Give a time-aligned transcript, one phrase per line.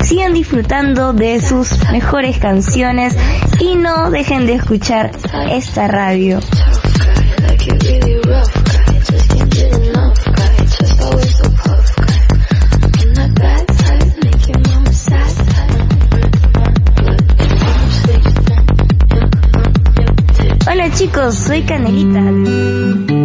[0.00, 3.16] Sigan disfrutando de sus mejores canciones
[3.60, 5.10] y no dejen de escuchar
[5.50, 6.40] esta radio.
[20.70, 23.17] Hola chicos, soy Canelita.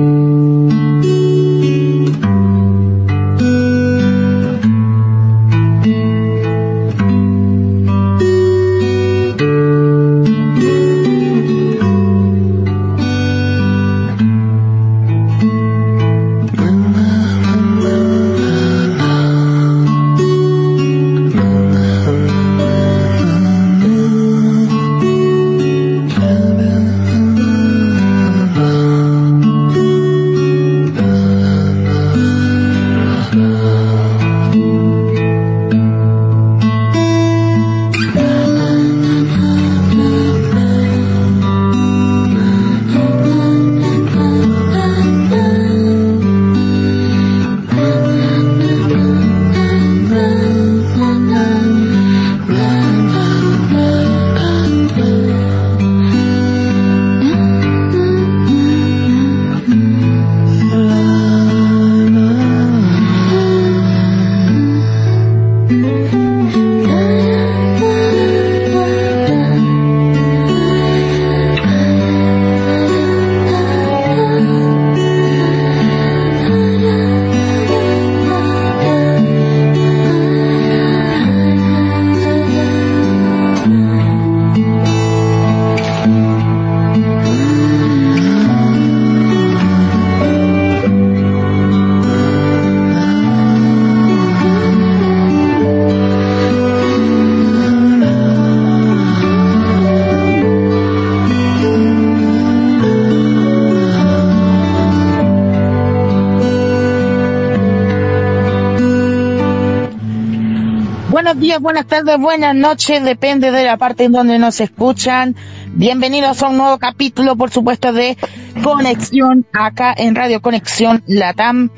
[111.60, 115.36] Buenas tardes, buenas noches, depende de la parte en donde nos escuchan.
[115.74, 118.18] Bienvenidos a un nuevo capítulo, por supuesto, de
[118.64, 121.70] Conexión acá en Radio Conexión Latam.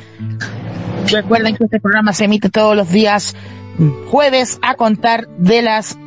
[1.07, 3.35] Recuerden que este programa se emite todos los días
[4.09, 5.97] jueves a contar de las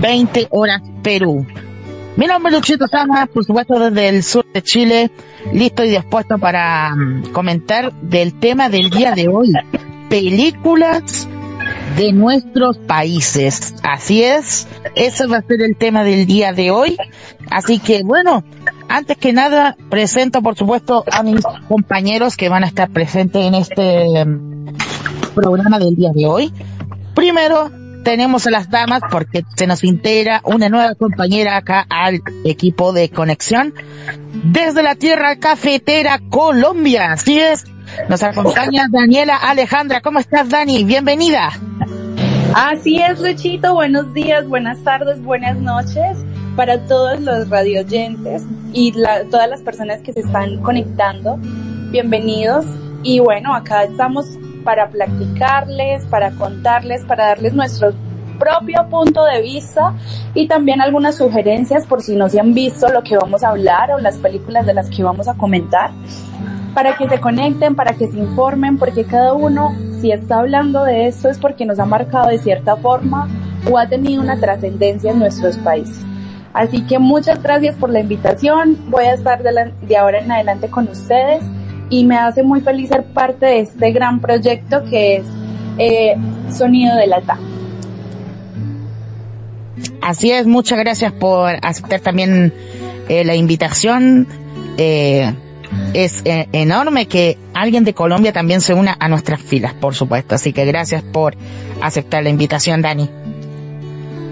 [0.00, 1.44] 20 horas Perú.
[2.16, 5.10] Mi nombre es Luchito Sama, por supuesto desde el sur de Chile,
[5.52, 9.52] listo y dispuesto para mm, comentar del tema del día de hoy.
[10.08, 11.28] Películas
[11.96, 13.74] de nuestros países.
[13.82, 16.96] Así es, ese va a ser el tema del día de hoy.
[17.50, 18.44] Así que bueno,
[18.88, 23.54] antes que nada, presento por supuesto a mis compañeros que van a estar presentes en
[23.54, 24.66] este em,
[25.34, 26.52] programa del día de hoy.
[27.14, 27.70] Primero,
[28.02, 33.08] tenemos a las damas porque se nos integra una nueva compañera acá al equipo de
[33.08, 33.72] conexión
[34.44, 37.12] desde la tierra cafetera Colombia.
[37.12, 37.64] Así es,
[38.08, 40.00] nos acompaña Daniela Alejandra.
[40.00, 40.84] ¿Cómo estás, Dani?
[40.84, 41.50] Bienvenida.
[42.56, 43.74] Así es, Luchito.
[43.74, 48.92] Buenos días, buenas tardes, buenas noches para todos los radioyentes y
[49.28, 51.36] todas las personas que se están conectando.
[51.90, 52.64] Bienvenidos.
[53.02, 54.26] Y bueno, acá estamos
[54.62, 57.92] para platicarles, para contarles, para darles nuestro
[58.38, 59.92] propio punto de vista
[60.32, 63.90] y también algunas sugerencias por si no se han visto lo que vamos a hablar
[63.90, 65.90] o las películas de las que vamos a comentar
[66.72, 69.72] para que se conecten, para que se informen, porque cada uno,
[70.04, 73.26] si está hablando de esto, es porque nos ha marcado de cierta forma
[73.70, 75.96] o ha tenido una trascendencia en nuestros países.
[76.52, 78.76] Así que muchas gracias por la invitación.
[78.90, 81.42] Voy a estar de, ahora en adelante con ustedes
[81.88, 85.26] y me hace muy feliz ser parte de este gran proyecto que es
[85.78, 86.16] eh,
[86.50, 87.22] Sonido de la.
[90.02, 92.52] Así es, muchas gracias por aceptar también
[93.08, 94.28] eh, la invitación.
[94.76, 95.32] Eh,
[95.92, 100.34] es eh, enorme que alguien de Colombia también se una a nuestras filas, por supuesto.
[100.34, 101.36] Así que gracias por
[101.80, 103.08] aceptar la invitación, Dani.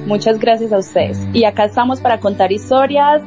[0.06, 1.19] Muchas gracias a ustedes.
[1.32, 3.23] Y acá estamos para contar historias,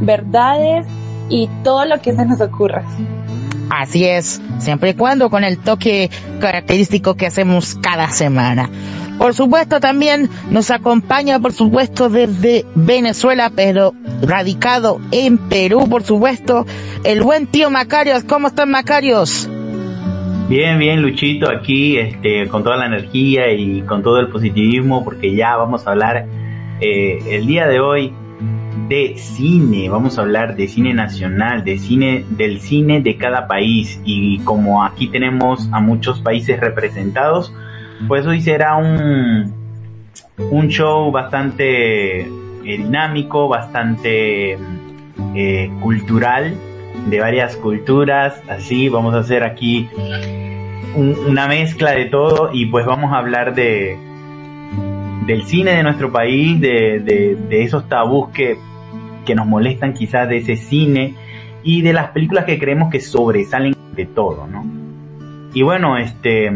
[0.00, 0.86] verdades
[1.28, 2.84] y todo lo que se nos ocurra.
[3.70, 6.10] Así es, siempre y cuando con el toque
[6.40, 8.68] característico que hacemos cada semana.
[9.16, 13.92] Por supuesto también nos acompaña, por supuesto, desde Venezuela, pero
[14.22, 16.66] radicado en Perú, por supuesto,
[17.04, 18.24] el buen tío Macarios.
[18.24, 19.48] ¿Cómo están Macarios?
[20.48, 25.34] Bien, bien, Luchito, aquí este, con toda la energía y con todo el positivismo, porque
[25.34, 26.26] ya vamos a hablar
[26.80, 28.12] eh, el día de hoy
[28.88, 34.00] de cine, vamos a hablar de cine nacional, de cine, del cine de cada país
[34.04, 37.54] y como aquí tenemos a muchos países representados,
[38.08, 39.54] pues hoy será un,
[40.50, 42.28] un show bastante
[42.64, 44.58] eh, dinámico, bastante
[45.34, 46.54] eh, cultural,
[47.08, 49.88] de varias culturas, así vamos a hacer aquí
[50.94, 53.96] una mezcla de todo y pues vamos a hablar de
[55.26, 56.98] del cine de nuestro país, de,
[57.48, 58.58] de, esos tabús que,
[59.24, 61.14] que nos molestan quizás de ese cine
[61.62, 64.64] y de las películas que creemos que sobresalen de todo, ¿no?
[65.54, 66.50] Y bueno, este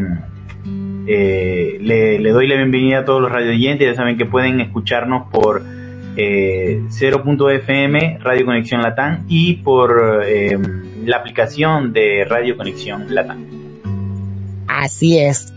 [1.07, 5.63] eh, le, doy la bienvenida a todos los radioyentes, ya saben que pueden escucharnos por
[6.17, 10.59] eh, 0.fm Radio Conexión Latam y por eh,
[11.05, 13.45] la aplicación de Radio Conexión Latam.
[14.69, 15.53] Así es.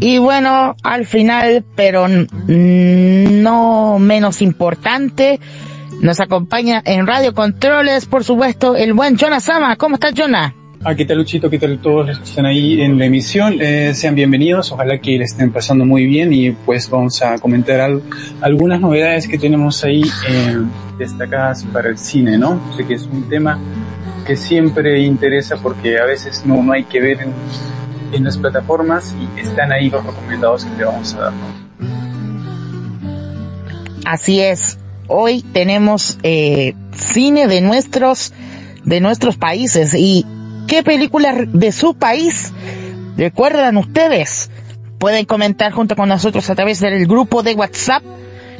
[0.00, 5.38] Y bueno, al final, pero no menos importante,
[6.00, 9.76] nos acompaña en Radio Controles, por supuesto, el buen Jonas Sama.
[9.76, 10.54] ¿Cómo estás, Jonah?
[10.92, 11.48] ¿Qué tal Luchito?
[11.48, 13.56] ¿Qué tal todos los que están ahí en la emisión?
[13.60, 17.90] Eh, sean bienvenidos, ojalá que le estén pasando muy bien y pues vamos a comentar
[18.42, 20.56] algunas novedades que tenemos ahí eh,
[20.98, 22.60] destacadas para el cine, ¿no?
[22.76, 23.58] Sé que es un tema
[24.26, 27.32] que siempre interesa porque a veces no, no hay que ver en,
[28.12, 31.32] en las plataformas y están ahí los recomendados que le vamos a dar.
[34.04, 34.78] Así es.
[35.08, 38.32] Hoy tenemos eh, cine de nuestros
[38.84, 40.26] de nuestros países y
[40.66, 42.52] ¿Qué películas de su país
[43.16, 44.50] recuerdan ustedes?
[44.98, 48.02] Pueden comentar junto con nosotros a través del grupo de WhatsApp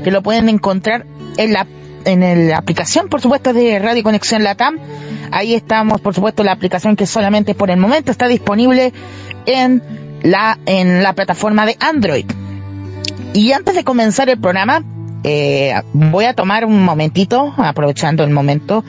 [0.02, 1.06] que lo pueden encontrar
[1.36, 1.66] en la
[2.04, 4.78] en la aplicación, por supuesto, de Radio Conexión Latam.
[5.30, 8.92] Ahí estamos, por supuesto, la aplicación que solamente por el momento está disponible
[9.46, 9.82] en
[10.22, 12.26] la, en la plataforma de Android.
[13.32, 14.84] Y antes de comenzar el programa,
[15.24, 18.84] eh, voy a tomar un momentito, aprovechando el momento.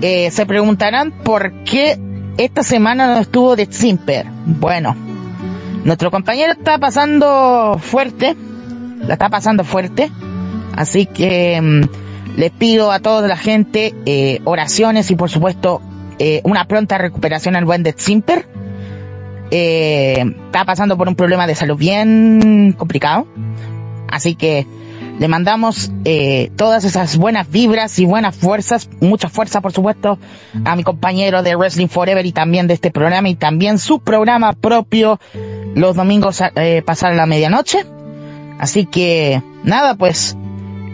[0.00, 1.98] Eh, se preguntarán por qué
[2.38, 4.26] esta semana no estuvo de Zimper.
[4.46, 4.96] Bueno,
[5.84, 8.36] nuestro compañero está pasando fuerte,
[9.00, 10.10] la está pasando fuerte,
[10.74, 15.82] así que mm, les pido a toda la gente eh, oraciones y por supuesto
[16.18, 18.46] eh, una pronta recuperación al buen de.
[19.50, 23.26] Eh, está pasando por un problema de salud bien complicado,
[24.08, 24.66] así que
[25.22, 30.18] le mandamos eh, todas esas buenas vibras y buenas fuerzas, mucha fuerza por supuesto
[30.64, 34.52] a mi compañero de Wrestling Forever y también de este programa y también su programa
[34.52, 35.20] propio
[35.76, 37.86] los domingos eh, pasar la medianoche.
[38.58, 40.36] Así que nada, pues,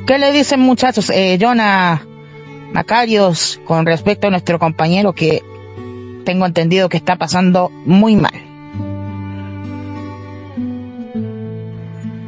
[0.07, 1.09] ¿qué le dicen muchachos?
[1.09, 2.03] Eh, Jonah
[2.75, 5.43] Macarios con respecto a nuestro compañero que
[6.27, 8.48] tengo entendido que está pasando muy mal.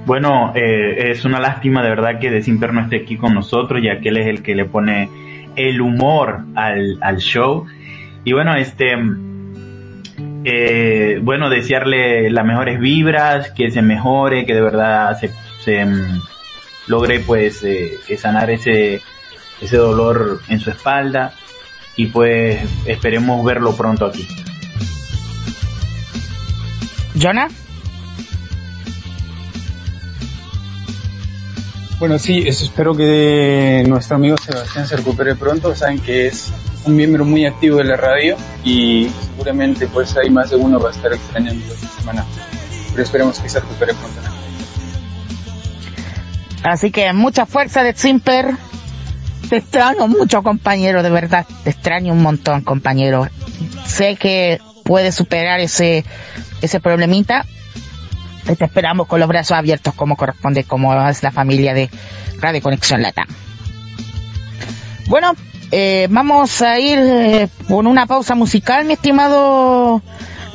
[0.07, 3.83] Bueno, eh, es una lástima de verdad que De Simper no esté aquí con nosotros,
[3.83, 5.09] ya que él es el que le pone
[5.57, 7.67] el humor al, al show.
[8.25, 8.97] Y bueno, este,
[10.45, 16.21] eh, bueno, desearle las mejores vibras, que se mejore, que de verdad se, se mm,
[16.89, 19.03] logre pues eh, sanar ese,
[19.61, 21.33] ese dolor en su espalda
[21.97, 24.27] y pues esperemos verlo pronto aquí.
[27.15, 27.49] ¿Jonah?
[32.01, 35.77] Bueno, sí, eso espero que nuestro amigo Sebastián se recupere pronto.
[35.77, 36.51] Saben que es
[36.87, 40.89] un miembro muy activo de la radio y seguramente pues hay más de uno va
[40.89, 42.25] a estar extrañando esta semana.
[42.93, 44.19] Pero esperemos que se recupere pronto.
[46.63, 48.55] Así que mucha fuerza de Zimper.
[49.51, 51.47] Te extraño mucho, compañero, de verdad.
[51.65, 53.29] Te extraño un montón, compañero.
[53.87, 56.07] Sé que puedes superar ese,
[56.63, 57.45] ese problemita
[58.45, 61.91] te esperamos con los brazos abiertos como corresponde, como es la familia de
[62.41, 63.27] Radio Conexión Lata.
[65.07, 65.35] Bueno,
[65.73, 70.03] eh, vamos a ir eh, con una pausa musical, mi estimado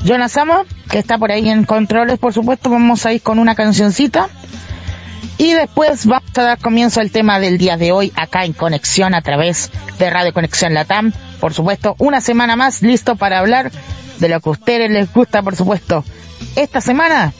[0.04, 2.70] Jonas Amo, que está por ahí en controles, por supuesto.
[2.70, 4.30] Vamos a ir con una cancioncita.
[5.38, 9.13] Y después vamos a dar comienzo al tema del día de hoy acá en Conexión
[9.13, 11.12] a través de Radio Conexión Latam.
[11.42, 13.72] Por supuesto, una semana más listo para hablar
[14.20, 16.06] de lo que a ustedes les gusta, por supuesto.
[16.56, 17.34] Esta semana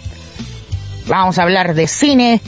[1.08, 2.42] vamos a hablar de cine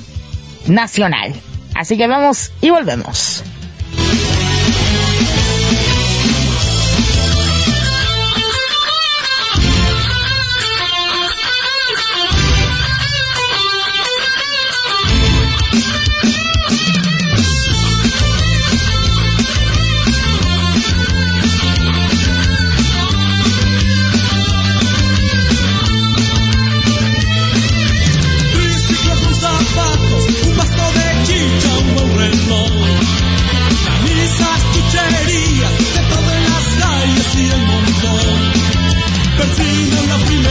[0.68, 1.34] nacional.
[1.76, 3.44] Así que vamos y volvemos.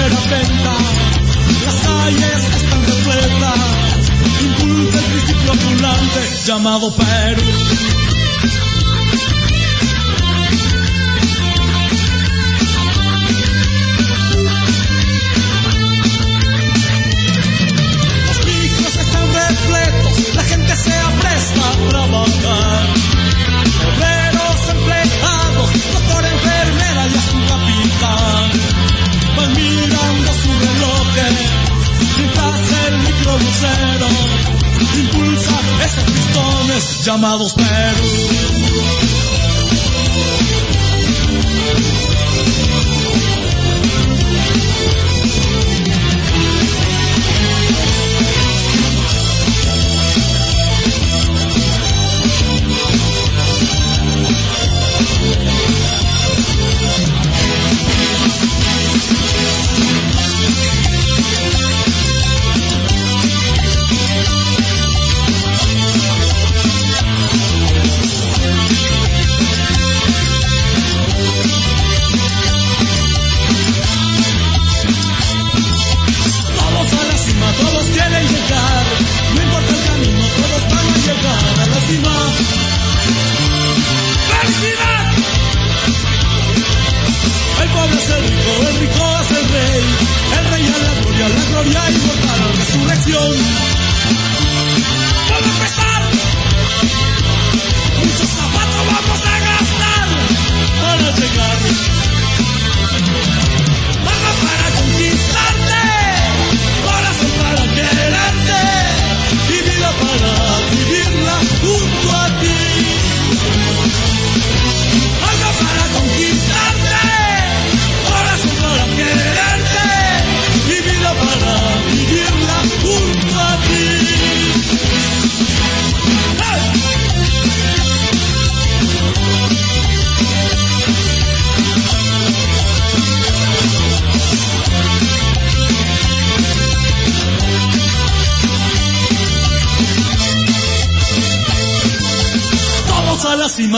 [0.08, 4.10] las calles están repletas,
[4.42, 8.05] impulsa el principio ambulante llamado Perú.
[37.16, 37.85] Pistones llamados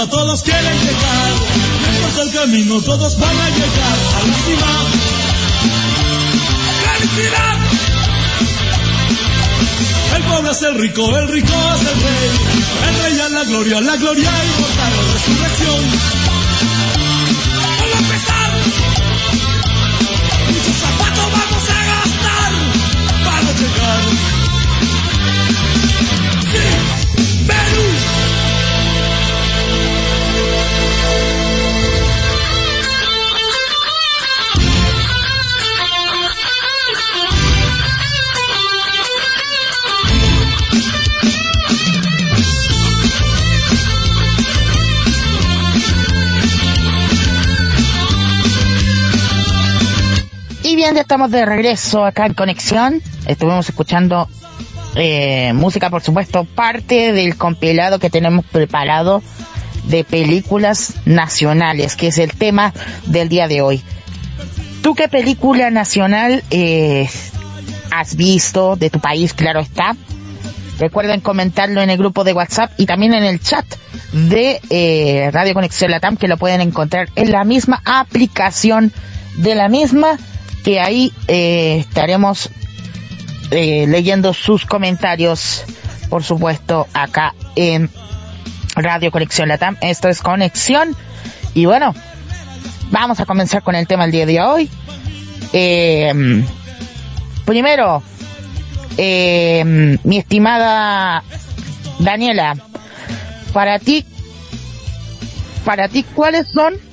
[0.07, 1.31] todos quieren llegar.
[1.81, 4.73] No importa el camino, todos van a llegar a la cima.
[6.99, 7.59] ¡Felicidad!
[10.17, 12.31] El pobre es el rico, el rico es el rey.
[12.88, 16.38] El rey a la gloria, la gloria inmortal, la resurrección.
[51.00, 53.02] Estamos de regreso acá en Conexión.
[53.26, 54.28] Estuvimos escuchando
[54.95, 59.23] eh, música, por supuesto, parte del compilado que tenemos preparado
[59.85, 62.73] de películas nacionales, que es el tema
[63.07, 63.83] del día de hoy.
[64.83, 67.09] ¿Tú qué película nacional eh,
[67.90, 69.35] has visto de tu país?
[69.35, 69.97] Claro está.
[70.78, 73.67] Recuerden comentarlo en el grupo de WhatsApp y también en el chat
[74.12, 78.93] de eh, Radio Conexión Latam, que lo pueden encontrar en la misma aplicación
[79.37, 80.19] de la misma,
[80.65, 82.50] que ahí eh, estaremos
[83.50, 85.65] eh, leyendo sus comentarios,
[86.11, 87.91] por supuesto, acá en
[88.75, 89.77] Radio Conexión Latam.
[89.81, 90.95] Esto es Conexión.
[91.55, 91.95] Y bueno,
[92.91, 94.71] vamos a comenzar con el tema del día de hoy.
[95.53, 96.45] Eh,
[97.45, 98.03] primero,
[98.99, 101.23] eh, mi estimada
[101.99, 102.55] Daniela,
[103.53, 104.05] para ti,
[105.65, 106.88] para ti, ¿cuáles son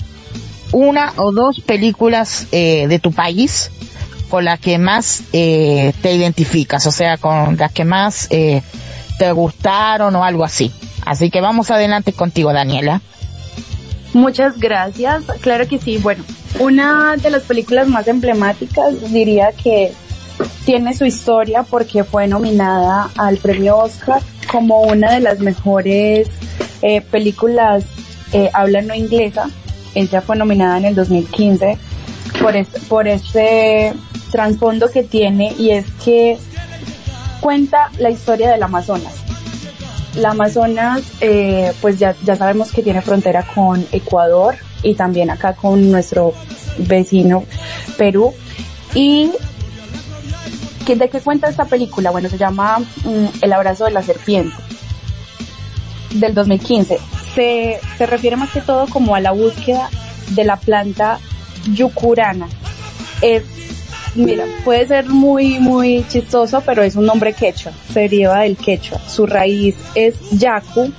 [0.75, 3.71] una o dos películas eh, de tu país
[4.29, 6.85] con las que más eh, te identificas?
[6.85, 8.61] O sea, con las que más eh,
[9.17, 10.73] te gustaron o algo así.
[11.05, 13.01] Así que vamos adelante contigo, Daniela.
[14.13, 15.23] Muchas gracias.
[15.39, 15.97] Claro que sí.
[15.97, 16.25] Bueno,
[16.59, 19.93] una de las películas más emblemáticas diría que
[20.65, 26.27] tiene su historia porque fue nominada al premio Oscar como una de las mejores
[26.81, 27.85] eh, películas
[28.33, 28.51] eh,
[28.83, 29.49] no inglesa.
[29.95, 31.77] Ella fue nominada en el 2015
[32.41, 33.93] por, es, por este
[34.31, 36.37] trasfondo que tiene y es que
[37.39, 39.13] cuenta la historia del Amazonas.
[40.15, 45.53] La Amazonas, eh, pues ya, ya sabemos que tiene frontera con Ecuador y también acá
[45.53, 46.33] con nuestro
[46.77, 47.43] vecino
[47.97, 48.33] Perú.
[48.93, 49.31] Y
[50.93, 52.11] ¿de qué cuenta esta película?
[52.11, 54.55] Bueno, se llama mm, El abrazo de la serpiente.
[56.11, 56.99] del 2015.
[57.35, 59.89] Se, se refiere más que todo como a la búsqueda
[60.31, 61.19] de la planta
[61.73, 62.47] yucurana.
[63.21, 63.43] Es,
[64.15, 68.99] mira, puede ser muy, muy chistoso, pero es un nombre quechua, se deriva del quechua.
[69.07, 70.91] Su raíz es yacu,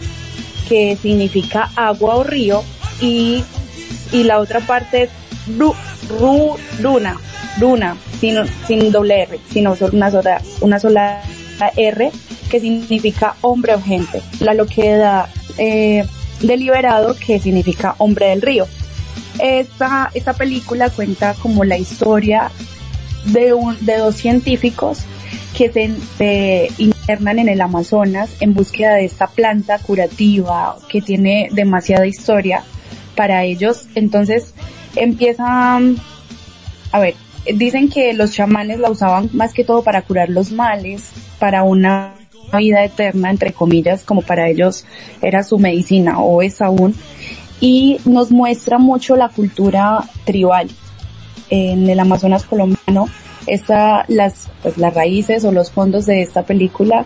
[0.69, 2.63] que significa agua o río,
[3.01, 3.43] y,
[4.13, 5.11] y la otra parte es
[5.57, 5.75] ru,
[6.09, 7.17] ru, runa,
[7.59, 11.23] runa, sin, sin doble R, sino una sola, una sola
[11.77, 12.11] R,
[12.51, 14.23] que significa hombre o gente.
[14.41, 15.29] La loquedad
[15.59, 16.05] eh,
[16.41, 18.67] deliberado, que significa hombre del río.
[19.39, 22.51] Esta, esta película cuenta como la historia
[23.27, 25.05] de, un, de dos científicos
[25.57, 32.07] que se, internan en el Amazonas en búsqueda de esta planta curativa que tiene demasiada
[32.07, 32.63] historia
[33.15, 33.87] para ellos.
[33.95, 34.53] Entonces
[34.97, 35.97] empiezan,
[36.93, 37.15] a ver,
[37.55, 42.15] dicen que los chamanes la usaban más que todo para curar los males, para una
[42.53, 44.85] vida eterna, entre comillas, como para ellos
[45.23, 46.95] era su medicina o es aún.
[47.61, 50.69] Y nos muestra mucho la cultura tribal
[51.51, 53.09] en el Amazonas colombiano.
[53.47, 57.05] Esta, las, pues las raíces o los fondos de esta película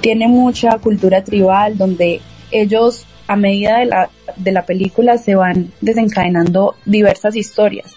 [0.00, 2.20] tiene mucha cultura tribal donde
[2.50, 7.94] ellos a medida de la, de la película se van desencadenando diversas historias.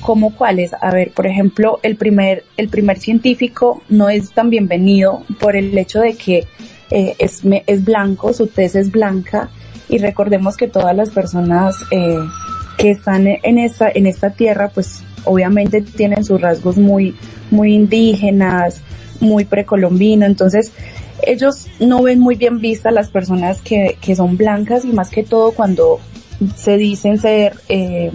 [0.00, 0.72] ¿Como cuáles?
[0.80, 5.76] A ver, por ejemplo, el primer, el primer científico no es tan bienvenido por el
[5.76, 6.46] hecho de que
[6.90, 9.50] eh, es, es blanco, su tez es blanca
[9.88, 12.18] y recordemos que todas las personas eh,
[12.78, 17.14] que están en esta, en esta tierra pues obviamente tienen sus rasgos muy,
[17.50, 18.80] muy indígenas,
[19.20, 20.72] muy precolombino, entonces
[21.22, 25.22] ellos no ven muy bien vistas las personas que, que son blancas y más que
[25.22, 26.00] todo cuando
[26.56, 28.10] se dicen ser eh,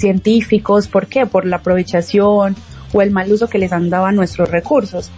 [0.00, 1.26] científicos, ¿por qué?
[1.26, 2.56] Por la aprovechación
[2.92, 5.10] o el mal uso que les han dado a nuestros recursos.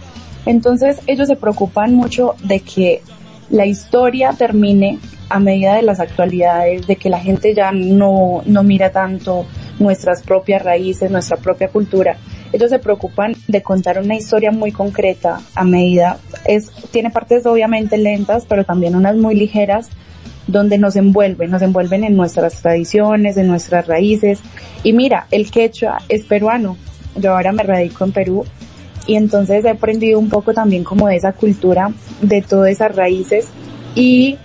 [0.45, 3.01] Entonces ellos se preocupan mucho de que
[3.49, 8.63] la historia termine a medida de las actualidades, de que la gente ya no, no
[8.63, 9.45] mira tanto
[9.79, 12.17] nuestras propias raíces, nuestra propia cultura.
[12.51, 16.17] Ellos se preocupan de contar una historia muy concreta a medida.
[16.45, 19.89] Es, tiene partes obviamente lentas, pero también unas muy ligeras
[20.47, 24.39] donde nos envuelven, nos envuelven en nuestras tradiciones, en nuestras raíces.
[24.83, 26.77] Y mira, el quechua es peruano.
[27.15, 28.45] Yo ahora me radico en Perú
[29.05, 33.47] y entonces he aprendido un poco también como de esa cultura, de todas esas raíces
[33.95, 34.37] y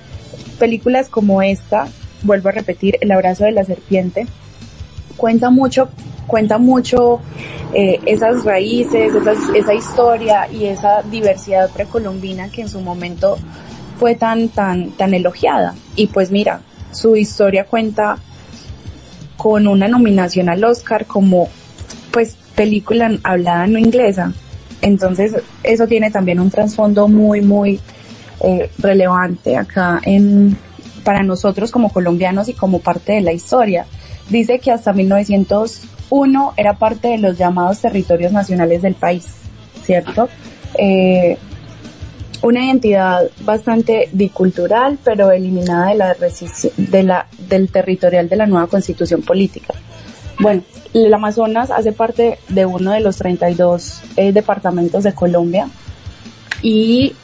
[0.59, 1.89] películas como esta,
[2.23, 4.27] vuelvo a repetir, El abrazo de la serpiente,
[5.17, 5.89] cuenta mucho,
[6.27, 7.21] cuenta mucho
[7.75, 9.13] eh, esas raíces,
[9.55, 13.39] esa historia y esa diversidad precolombina que en su momento
[13.99, 15.75] fue tan, tan, tan elogiada.
[15.97, 16.61] Y pues mira,
[16.93, 18.19] su historia cuenta
[19.37, 21.49] con una nominación al Oscar como
[22.11, 24.33] pues película hablada no inglesa.
[24.81, 27.81] Entonces eso tiene también un trasfondo muy, muy
[28.41, 30.57] eh, relevante acá en,
[31.05, 33.87] para nosotros como colombianos y como parte de la historia.
[34.29, 39.27] Dice que hasta 1901 era parte de los llamados territorios nacionales del país,
[39.85, 40.29] ¿cierto?
[40.79, 41.39] Eh,
[42.43, 46.17] una identidad bastante bicultural, pero eliminada de la,
[46.77, 49.75] de la del territorial de la nueva constitución política.
[50.39, 50.63] Bueno,
[50.95, 55.69] el Amazonas hace parte de uno de los 32 eh, departamentos de Colombia
[56.63, 57.15] y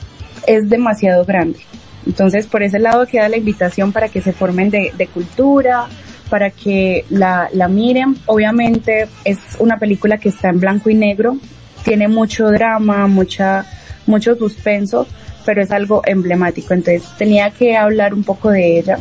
[0.46, 1.61] es demasiado grande.
[2.07, 5.87] Entonces, por ese lado queda la invitación para que se formen de, de cultura,
[6.29, 8.16] para que la, la miren.
[8.27, 11.37] Obviamente es una película que está en blanco y negro,
[11.85, 13.64] tiene mucho drama, mucha
[14.07, 15.07] mucho suspenso,
[15.45, 16.75] pero es algo emblemático.
[16.75, 18.99] Entonces tenía que hablar un poco de ella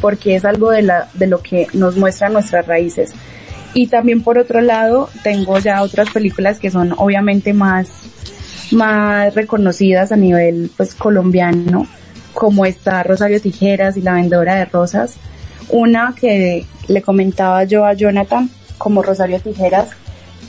[0.00, 3.12] porque es algo de, la, de lo que nos muestra nuestras raíces.
[3.72, 7.88] Y también por otro lado tengo ya otras películas que son obviamente más,
[8.70, 11.86] más reconocidas a nivel pues colombiano,
[12.34, 15.14] como está Rosario Tijeras y La Vendedora de Rosas.
[15.70, 19.88] Una que le comentaba yo a Jonathan como Rosario Tijeras,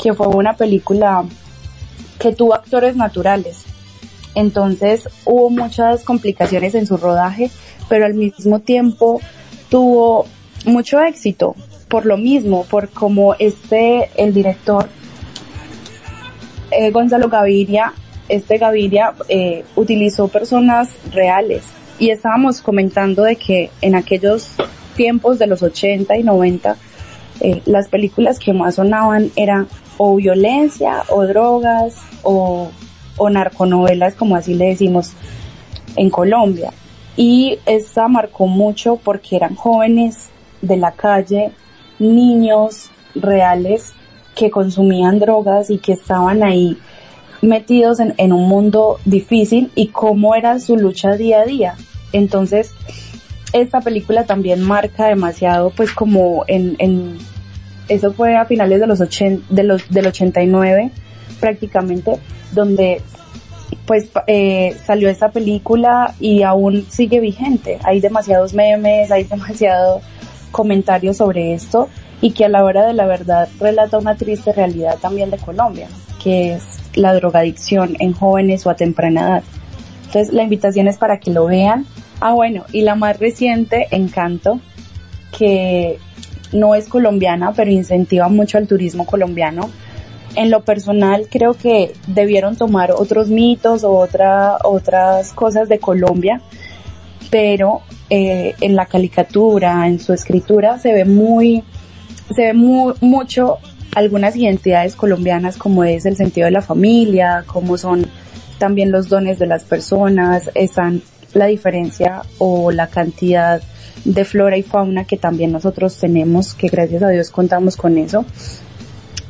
[0.01, 1.23] que fue una película
[2.19, 3.63] que tuvo actores naturales.
[4.35, 7.49] Entonces hubo muchas complicaciones en su rodaje,
[7.89, 9.21] pero al mismo tiempo
[9.69, 10.25] tuvo
[10.65, 11.55] mucho éxito
[11.87, 14.89] por lo mismo, por como este, el director
[16.71, 17.93] eh, Gonzalo Gaviria,
[18.27, 21.63] este Gaviria eh, utilizó personas reales.
[21.99, 24.49] Y estábamos comentando de que en aquellos
[24.95, 26.75] tiempos de los 80 y 90
[27.41, 29.67] eh, las películas que más sonaban eran
[29.97, 32.71] o violencia o drogas o
[33.17, 35.13] o narconovelas, como así le decimos
[35.95, 36.71] en Colombia.
[37.17, 40.29] Y esta marcó mucho porque eran jóvenes
[40.61, 41.51] de la calle,
[41.99, 43.93] niños reales
[44.35, 46.77] que consumían drogas y que estaban ahí
[47.41, 51.75] metidos en, un mundo difícil y cómo era su lucha día a día.
[52.11, 52.71] Entonces,
[53.53, 57.17] esta película también marca demasiado, pues como en, en
[57.87, 60.91] eso fue a finales de los 80, de los, del 89
[61.39, 62.17] prácticamente,
[62.55, 63.01] donde
[63.85, 67.79] pues eh, salió esta película y aún sigue vigente.
[67.83, 70.01] Hay demasiados memes, hay demasiado
[70.51, 71.89] comentarios sobre esto
[72.21, 75.87] y que a la hora de la verdad relata una triste realidad también de Colombia,
[76.23, 76.63] que es
[76.95, 79.43] la drogadicción en jóvenes o a temprana edad.
[80.07, 81.85] Entonces la invitación es para que lo vean.
[82.21, 84.59] Ah, bueno, y la más reciente, Encanto,
[85.37, 85.99] que
[86.53, 89.69] no es colombiana, pero incentiva mucho al turismo colombiano.
[90.35, 96.41] En lo personal, creo que debieron tomar otros mitos o otra, otras cosas de Colombia,
[97.31, 101.63] pero eh, en la caricatura, en su escritura, se ve muy,
[102.35, 103.59] se ve muy, mucho
[103.95, 108.05] algunas identidades colombianas como es el sentido de la familia, como son
[108.57, 111.01] también los dones de las personas, están
[111.33, 113.61] la diferencia o la cantidad
[114.03, 118.25] de flora y fauna que también nosotros tenemos, que gracias a Dios contamos con eso.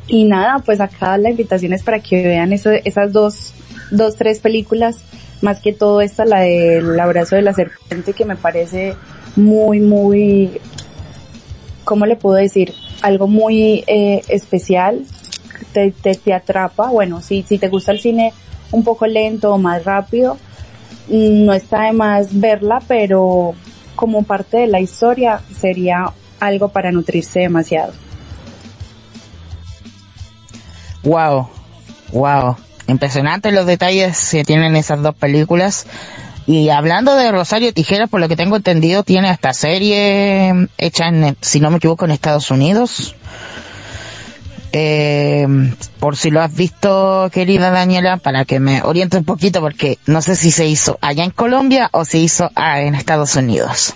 [0.08, 3.52] Y nada, pues acá la invitación es para que vean esas dos,
[3.90, 4.98] dos, tres películas,
[5.42, 8.94] más que todo esta, la del abrazo de la serpiente, que me parece
[9.34, 10.60] muy, muy,
[11.84, 12.72] ¿cómo le puedo decir?
[13.02, 15.04] Algo muy eh, especial,
[15.72, 18.32] te, te, te atrapa, bueno, si, si te gusta el cine
[18.70, 20.38] un poco lento o más rápido,
[21.08, 23.54] no está de más verla, pero
[23.94, 27.92] como parte de la historia sería algo para nutrirse demasiado.
[31.06, 31.48] Wow,
[32.10, 32.56] wow,
[32.88, 35.86] impresionante los detalles que tienen esas dos películas.
[36.48, 41.36] Y hablando de Rosario Tijeras, por lo que tengo entendido, tiene esta serie hecha en,
[41.40, 43.14] si no me equivoco, en Estados Unidos.
[44.72, 45.46] Eh,
[46.00, 50.22] por si lo has visto, querida Daniela, para que me oriente un poquito, porque no
[50.22, 53.94] sé si se hizo allá en Colombia o se hizo ah, en Estados Unidos.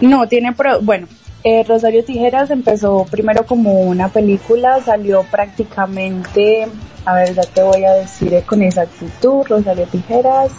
[0.00, 1.08] No, tiene, pro bueno,
[1.42, 6.66] eh, Rosario Tijeras empezó primero como una película, salió prácticamente,
[7.06, 10.52] a ver, ya te voy a decir eh, con exactitud, Rosario Tijeras,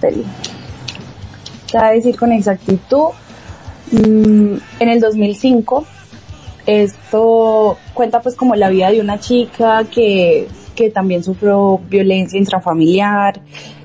[0.00, 0.10] te
[1.72, 3.08] voy a decir con exactitud,
[3.92, 5.84] mm, en el 2005
[6.64, 13.40] esto cuenta pues como la vida de una chica que, que también sufrió violencia intrafamiliar,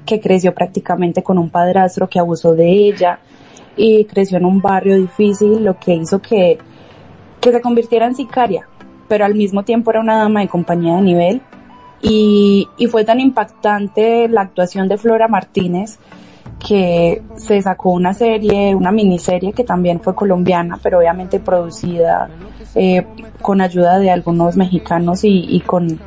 [0.06, 3.20] que creció prácticamente con un padrastro que abusó de ella
[3.76, 6.58] y creció en un barrio difícil, lo que hizo que,
[7.42, 8.68] que se convirtiera en sicaria,
[9.08, 11.42] pero al mismo tiempo era una dama de compañía de nivel
[12.02, 16.00] y, y fue tan impactante la actuación de Flora Martínez
[16.66, 22.30] que se sacó una serie, una miniserie que también fue colombiana, pero obviamente producida
[22.76, 23.06] eh,
[23.42, 26.00] con ayuda de algunos mexicanos y, y con,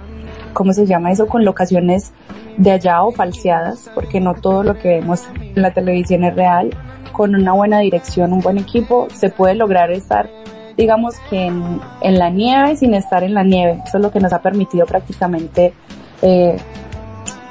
[0.53, 1.27] ¿cómo se llama eso?
[1.27, 2.13] Con locaciones
[2.57, 6.71] de allá o falseadas, porque no todo lo que vemos en la televisión es real.
[7.17, 10.29] Con una buena dirección, un buen equipo, se puede lograr estar,
[10.77, 13.81] digamos que en, la nieve sin estar en la nieve.
[13.87, 15.73] Eso es lo que nos ha permitido prácticamente
[16.21, 16.57] eh,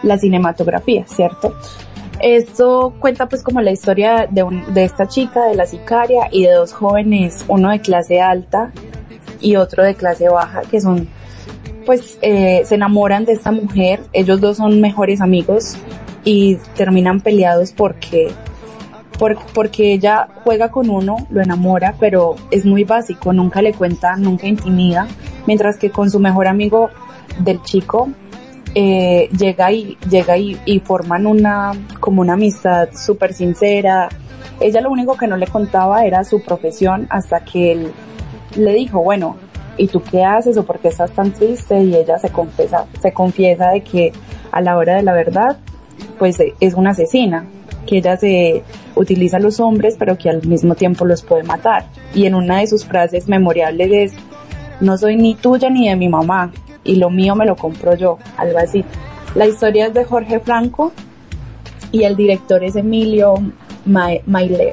[0.03, 1.55] la cinematografía, ¿cierto?
[2.19, 6.71] Esto cuenta pues como la historia de esta chica, de la sicaria y de dos
[6.71, 8.71] jóvenes, uno de clase alta
[9.41, 11.09] y otro de clase baja, que son
[11.85, 15.75] pues eh, se enamoran de esta mujer, ellos dos son mejores amigos
[16.23, 18.31] y terminan peleados porque
[19.17, 24.15] por, porque ella juega con uno, lo enamora, pero es muy básico, nunca le cuenta,
[24.15, 25.07] nunca intimida,
[25.47, 26.89] mientras que con su mejor amigo
[27.39, 28.09] del chico
[28.73, 34.09] eh, llega y llega y, y, forman una como una amistad súper sincera.
[34.59, 37.93] Ella lo único que no le contaba era su profesión hasta que él
[38.57, 39.37] le dijo, bueno,
[39.77, 41.81] ¿y tú qué haces o por qué estás tan triste?
[41.81, 44.13] Y ella se confiesa, se confiesa de que
[44.51, 45.57] a la hora de la verdad,
[46.17, 47.45] pues es una asesina,
[47.85, 48.63] que ella se
[48.95, 51.85] utiliza a los hombres pero que al mismo tiempo los puede matar.
[52.13, 54.13] Y en una de sus frases memorables es,
[54.81, 56.51] no soy ni tuya ni de mi mamá,
[56.85, 58.85] y lo mío me lo compro yo, algo así.
[59.33, 60.93] La historia es de Jorge Franco
[61.91, 63.35] y el director es Emilio
[63.85, 64.71] Maile.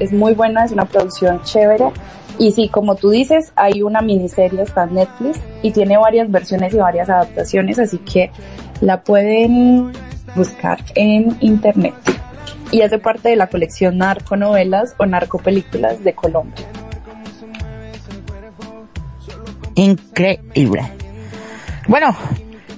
[0.00, 1.90] Es muy buena, es una producción chévere.
[2.38, 6.74] Y sí, como tú dices, hay una miniserie, está en Netflix y tiene varias versiones
[6.74, 8.30] y varias adaptaciones, así que
[8.80, 9.92] la pueden
[10.34, 11.94] buscar en internet.
[12.72, 16.66] Y hace parte de la colección Narconovelas o Narcopelículas de Colombia.
[19.76, 20.82] Increíble.
[21.86, 22.16] Bueno,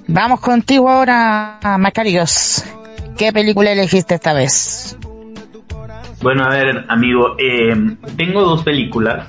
[0.06, 2.64] vamos contigo ahora, Macarios.
[3.16, 4.96] ¿Qué película elegiste esta vez?
[6.20, 7.74] Bueno, a ver, amigo, eh,
[8.16, 9.28] tengo dos películas.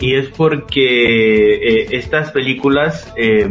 [0.00, 3.48] Y es porque eh, estas películas eh,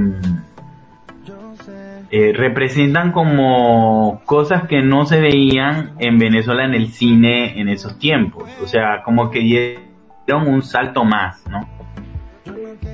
[2.16, 7.98] eh, representan como cosas que no se veían en Venezuela en el cine en esos
[7.98, 8.44] tiempos.
[8.62, 11.68] O sea, como que dieron un salto más, ¿no?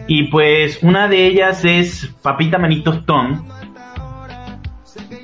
[0.07, 3.43] Y pues una de ellas es Papita Manitos Ton,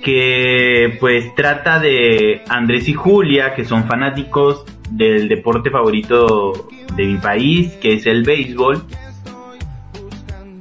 [0.03, 7.15] que pues trata de Andrés y Julia, que son fanáticos del deporte favorito de mi
[7.15, 8.83] país, que es el béisbol.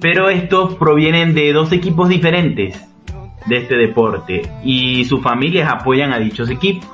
[0.01, 2.94] Pero estos provienen de dos equipos diferentes
[3.47, 6.89] de este deporte y sus familias apoyan a dichos equipos.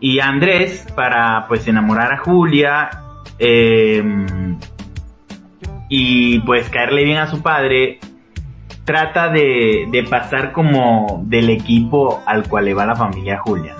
[0.00, 2.90] Y Andrés, para pues enamorar a Julia
[3.38, 4.58] em,
[5.88, 8.00] y pues caerle bien a su padre,
[8.84, 13.76] trata de, de, pasar como del equipo al cual le va la familia Julia.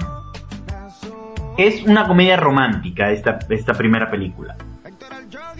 [1.58, 4.56] Es una comedia romántica esta, esta primera película.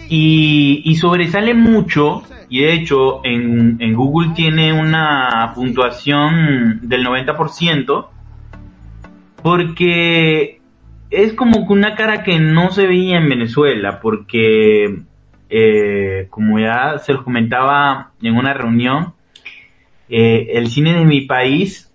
[0.09, 8.05] Y, y sobresale mucho y de hecho en, en Google tiene una puntuación del 90%
[9.41, 10.61] porque
[11.09, 14.99] es como una cara que no se veía en Venezuela porque
[15.49, 19.15] eh, como ya se los comentaba en una reunión
[20.07, 21.91] eh, el cine de mi país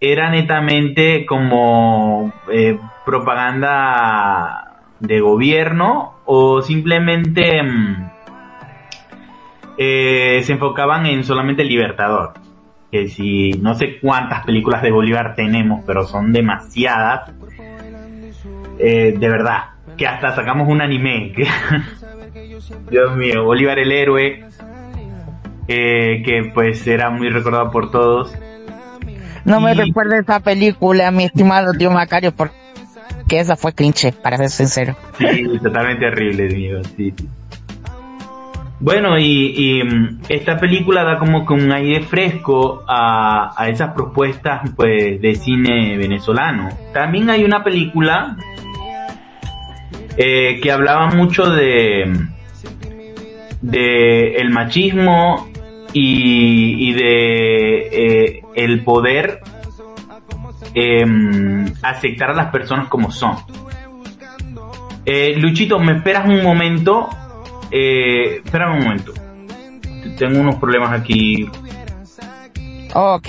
[0.00, 8.15] era netamente como eh, propaganda de gobierno o simplemente mm,
[9.78, 12.34] eh, se enfocaban en solamente el Libertador.
[12.90, 17.32] Que si no sé cuántas películas de Bolívar tenemos, pero son demasiadas.
[18.78, 21.32] Eh, de verdad, que hasta sacamos un anime.
[22.90, 24.44] Dios mío, Bolívar el héroe.
[25.68, 28.32] Eh, que pues era muy recordado por todos.
[29.44, 32.54] No me recuerda esa película, mi estimado tío Macario, porque
[33.30, 34.96] esa fue cringe, para ser sincero.
[35.18, 36.84] Sí, totalmente horrible, amigo.
[36.96, 37.28] Sí, sí.
[38.78, 39.82] Bueno, y, y,
[40.28, 45.96] esta película da como que un aire fresco a, a, esas propuestas pues de cine
[45.96, 46.68] venezolano.
[46.92, 48.36] También hay una película
[50.16, 52.26] eh, que hablaba mucho de
[53.62, 55.48] de el machismo
[55.92, 59.40] y, y de eh, el poder
[60.74, 61.04] eh,
[61.82, 63.36] aceptar a las personas como son.
[65.04, 67.08] Eh, Luchito, ¿me esperas un momento?
[67.70, 69.12] Eh, espérame un momento.
[70.18, 71.48] Tengo unos problemas aquí.
[72.94, 73.28] Ok.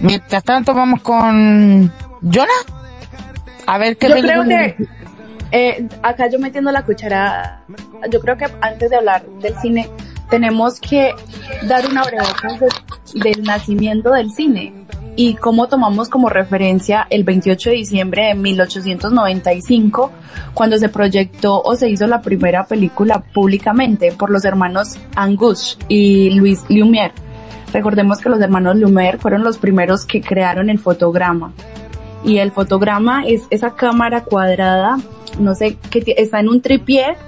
[0.00, 2.46] Mientras tanto vamos con Jonah.
[3.66, 4.76] A ver qué Yo creo que
[5.52, 7.62] eh, acá yo metiendo la cuchara,
[8.10, 9.88] yo creo que antes de hablar del cine
[10.28, 11.12] tenemos que
[11.66, 12.24] dar una breve
[13.14, 14.72] de, del nacimiento del cine
[15.20, 20.10] y cómo tomamos como referencia el 28 de diciembre de 1895,
[20.54, 26.30] cuando se proyectó o se hizo la primera película públicamente por los hermanos Angus y
[26.30, 27.12] Luis Lumière.
[27.70, 31.52] Recordemos que los hermanos Lumière fueron los primeros que crearon el fotograma.
[32.24, 34.96] Y el fotograma es esa cámara cuadrada,
[35.38, 37.18] no sé, que está en un tripié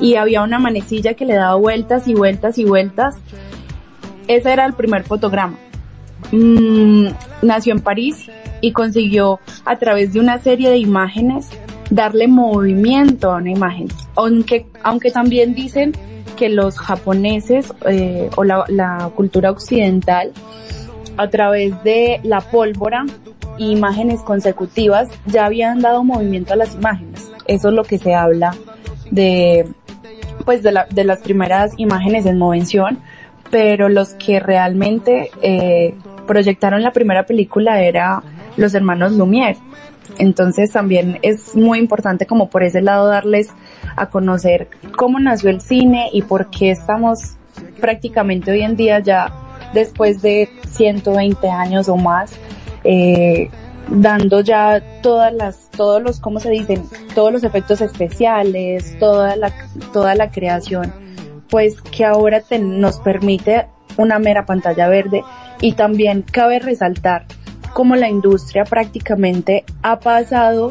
[0.00, 3.16] y había una manecilla que le daba vueltas y vueltas y vueltas.
[4.28, 5.58] Ese era el primer fotograma
[6.32, 7.06] mmm,
[7.42, 11.50] nació en París y consiguió a través de una serie de imágenes
[11.90, 13.88] darle movimiento a una imagen.
[14.16, 15.92] Aunque, aunque también dicen
[16.36, 20.32] que los japoneses eh, o la, cultura occidental
[21.16, 23.04] a través de la pólvora
[23.58, 27.30] e imágenes consecutivas ya habían dado movimiento a las imágenes.
[27.46, 28.54] Eso es lo que se habla
[29.10, 29.68] de
[30.44, 32.98] pues de, la, de las primeras imágenes en movención,
[33.54, 35.94] pero los que realmente eh,
[36.26, 38.20] proyectaron la primera película era
[38.56, 39.58] los hermanos Lumière.
[40.18, 43.50] Entonces también es muy importante como por ese lado darles
[43.94, 47.36] a conocer cómo nació el cine y por qué estamos
[47.80, 49.32] prácticamente hoy en día ya
[49.72, 52.32] después de 120 años o más
[52.82, 53.50] eh,
[53.88, 56.82] dando ya todas las todos los cómo se dicen
[57.14, 59.52] todos los efectos especiales toda la
[59.92, 61.03] toda la creación
[61.54, 65.22] pues que ahora nos permite una mera pantalla verde
[65.60, 67.26] y también cabe resaltar
[67.72, 70.70] cómo la industria prácticamente ha pasado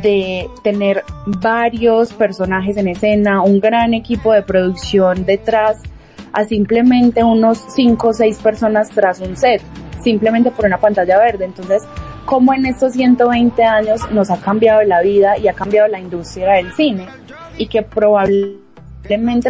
[0.00, 5.78] de tener varios personajes en escena, un gran equipo de producción detrás,
[6.32, 9.60] a simplemente unos 5 o 6 personas tras un set,
[10.04, 11.46] simplemente por una pantalla verde.
[11.46, 11.82] Entonces,
[12.26, 16.52] cómo en estos 120 años nos ha cambiado la vida y ha cambiado la industria
[16.52, 17.08] del cine
[17.58, 18.71] y que probablemente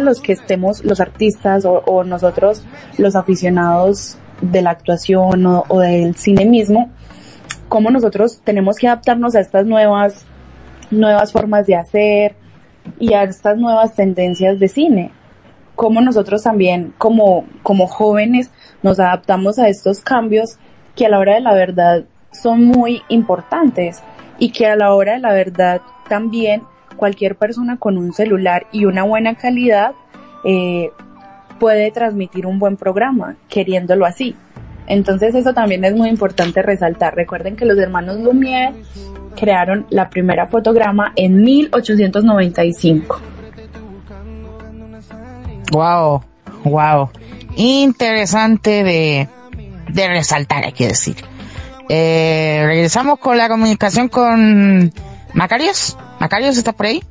[0.01, 2.63] los que estemos, los artistas o, o nosotros,
[2.97, 6.89] los aficionados de la actuación o, o, del cine mismo,
[7.69, 10.25] cómo nosotros tenemos que adaptarnos a estas nuevas,
[10.91, 12.35] nuevas formas de hacer
[12.99, 15.11] y a estas nuevas tendencias de cine.
[15.75, 18.51] cómo nosotros también como, como jóvenes
[18.83, 20.57] nos adaptamos a estos cambios
[20.95, 24.03] que a la hora de la verdad son muy importantes
[24.37, 26.63] y que a la hora de la verdad también
[26.95, 29.93] cualquier persona con un celular y una buena calidad
[30.45, 30.91] eh,
[31.59, 34.35] puede transmitir un buen programa, queriéndolo así.
[34.87, 37.15] Entonces eso también es muy importante resaltar.
[37.15, 38.73] Recuerden que los hermanos Lumière
[39.35, 43.21] crearon la primera fotograma en 1895.
[45.71, 46.23] Wow,
[46.65, 47.09] wow.
[47.55, 49.27] Interesante de,
[49.89, 51.15] de resaltar, hay que decir.
[51.89, 54.91] Eh, regresamos con la comunicación con
[55.33, 55.97] Macarios.
[56.23, 57.03] Macarios, ¿estás por ahí?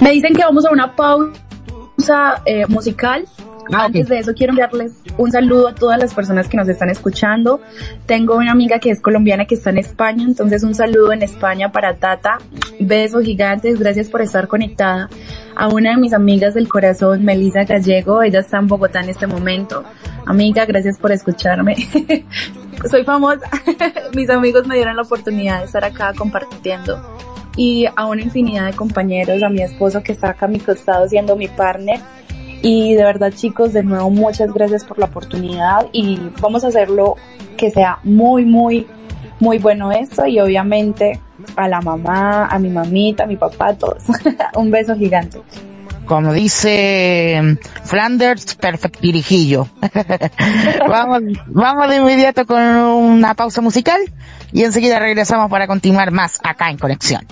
[0.00, 3.28] Me dicen que vamos a una pausa eh, musical.
[3.72, 6.90] Ah, Antes de eso quiero enviarles un saludo a todas las personas que nos están
[6.90, 7.60] escuchando.
[8.06, 11.72] Tengo una amiga que es colombiana que está en España, entonces un saludo en España
[11.72, 12.38] para Tata.
[12.80, 15.08] Besos gigantes, gracias por estar conectada.
[15.54, 19.26] A una de mis amigas del corazón, Melisa Gallego, ella está en Bogotá en este
[19.26, 19.84] momento.
[20.26, 21.76] Amiga, gracias por escucharme.
[22.90, 23.48] Soy famosa.
[24.14, 27.00] mis amigos me dieron la oportunidad de estar acá compartiendo
[27.56, 31.08] y a una infinidad de compañeros, a mi esposo que está acá a mi costado
[31.08, 32.00] siendo mi partner.
[32.62, 37.16] Y de verdad chicos, de nuevo muchas gracias por la oportunidad y vamos a hacerlo
[37.56, 38.86] que sea muy, muy,
[39.40, 41.20] muy bueno esto y obviamente
[41.56, 44.04] a la mamá, a mi mamita, a mi papá, a todos.
[44.56, 45.40] Un beso gigante.
[46.06, 49.66] Como dice Flanders, perfect dirijillo.
[50.88, 54.00] vamos, vamos de inmediato con una pausa musical
[54.52, 57.26] y enseguida regresamos para continuar más acá en Conexión.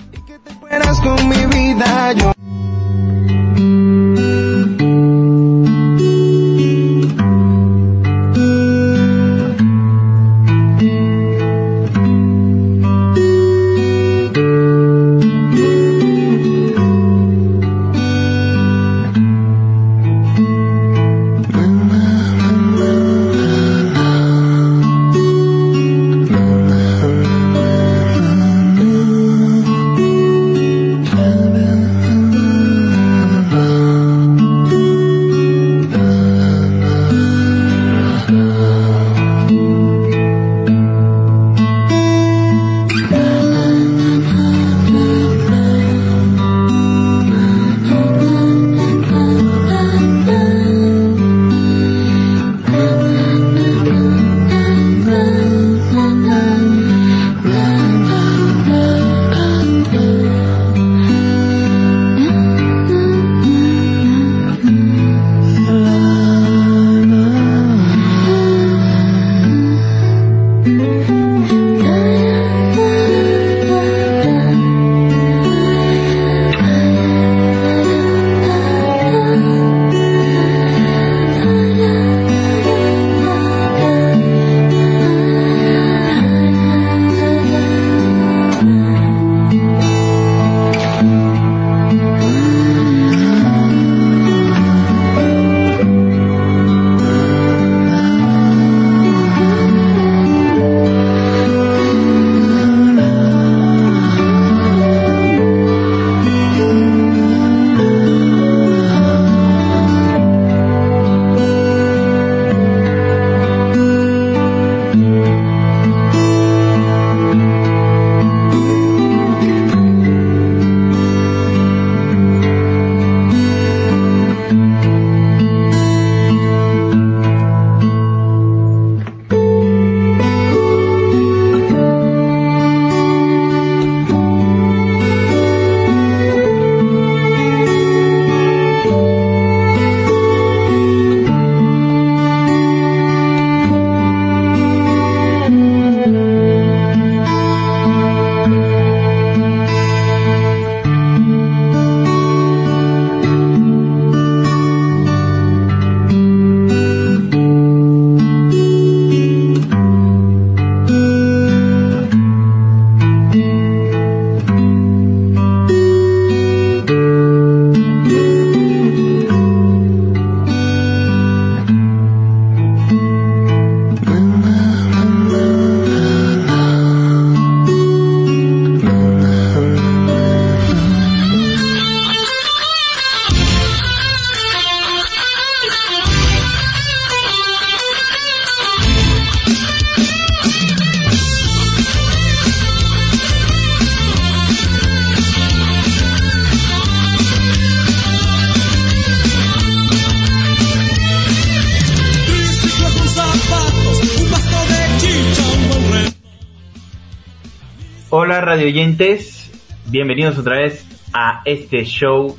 [208.17, 209.51] Hola radio oyentes,
[209.87, 212.37] bienvenidos otra vez a este show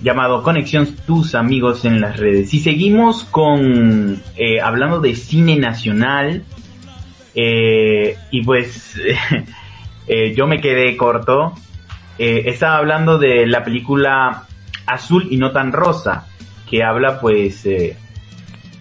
[0.00, 2.54] llamado Conexión Tus Amigos en las Redes.
[2.54, 6.44] Y seguimos con eh, hablando de cine nacional.
[7.34, 8.94] Eh, y pues
[10.06, 11.54] eh, yo me quedé corto.
[12.16, 14.44] estaba hablando de la película
[14.86, 16.28] Azul y no tan rosa,
[16.70, 17.96] que habla pues de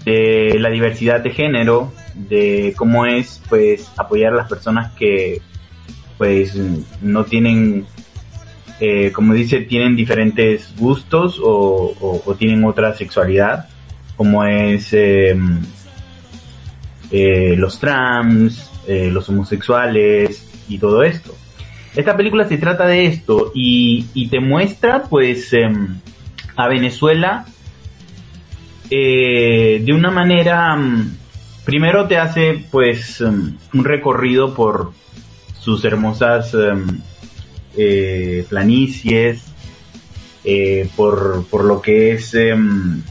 [0.05, 5.41] la diversidad de género, de cómo es pues apoyar a las personas que
[6.23, 6.55] pues
[7.01, 7.85] no tienen
[8.79, 13.67] eh, como dice, tienen diferentes gustos o, tienen otra sexualidad,
[14.15, 15.59] como es em,
[17.11, 21.35] eh, los trans, eh, los homosexuales y todo esto.
[21.93, 25.99] Esta película se trata de esto y, te muestra pues em,
[26.55, 27.45] a Venezuela
[28.89, 31.09] de una manera, em,
[31.65, 34.93] primero te hace pues un recorrido por
[35.63, 36.53] sus hermosas
[37.75, 39.45] eh, planicies,
[40.43, 43.01] eh, por, por, lo que es em,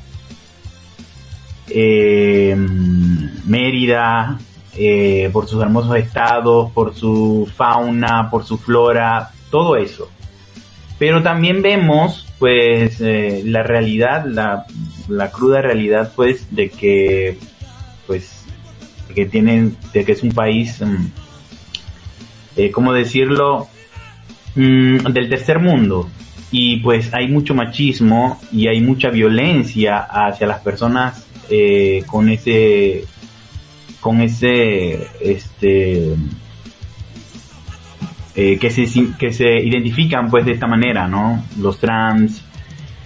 [1.68, 4.38] em, Mérida,
[4.76, 10.08] eh, por sus hermosos estados, por su fauna, por su flora, todo eso.
[10.98, 14.66] Pero también vemos, pues, la realidad, la,
[15.08, 17.36] la, cruda realidad, pues, de que,
[18.06, 18.44] pues,
[19.12, 20.80] que tienen, de que es un país,
[22.56, 23.68] em, ¿cómo decirlo?
[24.54, 26.08] Mm, del tercer mundo.
[26.50, 33.04] Y pues hay mucho machismo y hay mucha violencia hacia las personas eh, con ese
[34.00, 36.14] con ese este
[38.34, 38.86] eh, que se
[39.18, 42.44] que se identifican pues de esta manera no los trans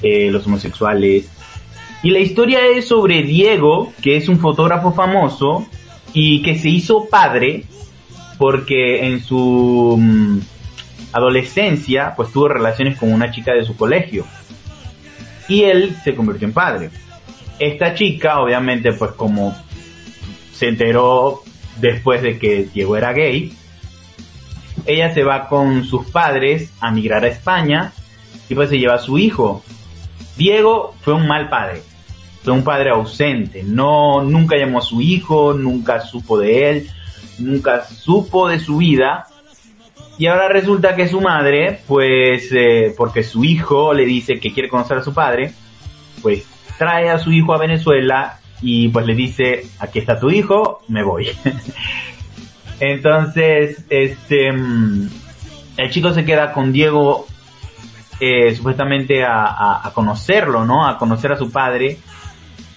[0.03, 1.31] eh, los homosexuales.
[2.03, 5.67] Y la historia es sobre Diego que es un fotógrafo famoso
[6.13, 7.65] y que se hizo padre
[8.39, 10.39] porque en su mm,
[11.13, 14.27] adolescencia, pues tuvo relaciones con una chica de su colegio.
[15.49, 16.91] Y él se convirtió en padre.
[17.59, 19.57] Esta chica, obviamente, pues como
[20.53, 21.43] se enteró
[21.81, 23.53] después de que Diego era gay,
[24.85, 27.93] ella se va con sus padres a migrar a España
[28.49, 29.63] y pues se lleva a su hijo.
[30.37, 31.83] Diego fue un mal padre,
[32.43, 36.91] fue un padre ausente, no, nunca llamó a su hijo, nunca supo de él,
[37.39, 39.27] nunca supo de su vida
[40.19, 44.69] y ahora resulta que su madre, pues, eh, porque su hijo le dice que quiere
[44.69, 45.53] conocer a su padre,
[46.23, 46.47] pues
[46.79, 51.03] trae a su hijo a Venezuela y pues le dice, aquí está tu hijo, me
[51.03, 51.29] voy.
[52.81, 55.09] Entonces, este, mm,
[55.77, 57.27] el chico se queda con Diego
[58.19, 60.87] eh, supuestamente a, conocerlo, ¿no?
[60.87, 61.99] A conocer a su padre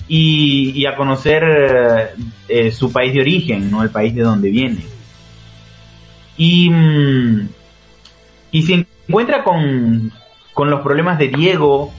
[0.09, 2.15] y, a conocer
[2.47, 3.83] eh, su país de origen, ¿no?
[3.83, 4.83] El país de donde viene.
[6.35, 7.49] Y, mm,
[8.51, 10.11] y se encuentra con,
[10.53, 11.93] con los problemas de Diego,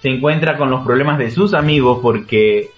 [0.00, 2.70] se encuentra con los problemas de sus amigos porque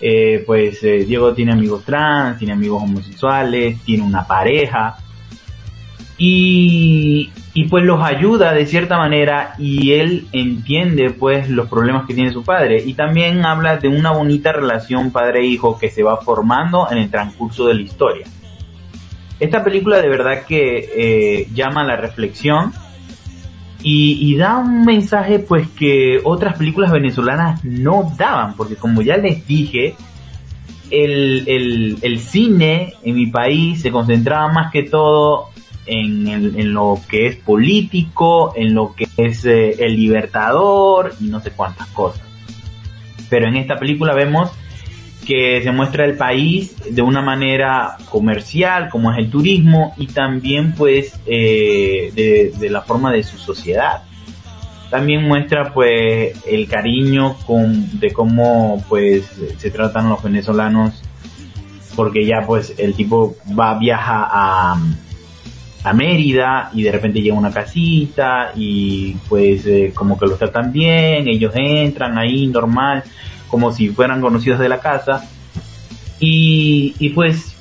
[0.00, 4.96] eh, pues eh, Diego tiene amigos trans, tiene amigos homosexuales, tiene una pareja
[6.16, 12.14] y, y, pues los ayuda de cierta manera y él entiende pues los problemas que
[12.14, 16.88] tiene su padre y también habla de una bonita relación padre-hijo que se va formando
[16.90, 18.26] en el transcurso de la historia.
[19.38, 22.72] Esta película de verdad que eh, llama a la reflexión
[23.82, 29.46] y, da un mensaje pues que otras películas venezolanas no daban, porque como ya les
[29.46, 29.96] dije,
[30.90, 35.48] el, el, cine en mi país se concentraba más que todo
[35.86, 41.40] en, en, lo que es político, en lo que es eh, el libertador y no
[41.40, 42.22] sé cuántas cosas.
[43.28, 44.50] Pero en esta película vemos
[45.26, 50.74] que se muestra el país de una manera comercial, como es el turismo, y también
[50.74, 54.02] pues eh, de, la forma de su sociedad.
[54.90, 59.24] También muestra pues el cariño con, de cómo pues
[59.56, 61.02] se tratan los venezolanos,
[61.96, 64.80] porque ya pues el tipo va, viaja a,
[65.84, 70.72] a Mérida y de repente llega una casita y pues eh, como que lo tratan
[70.72, 73.02] bien, ellos entran ahí normal
[73.52, 75.28] como si fueran conocidos de la casa.
[76.18, 77.54] Y, pues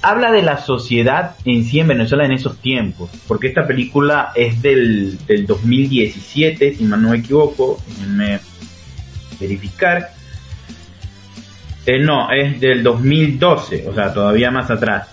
[0.00, 4.60] habla de la sociedad en sí en Venezuela en esos tiempos, porque esta película es
[4.62, 8.40] del, 2017, si mal no me equivoco, déjenme
[9.38, 10.10] verificar.
[11.86, 15.08] Eh, no, es del 2012, o sea, todavía más atrás.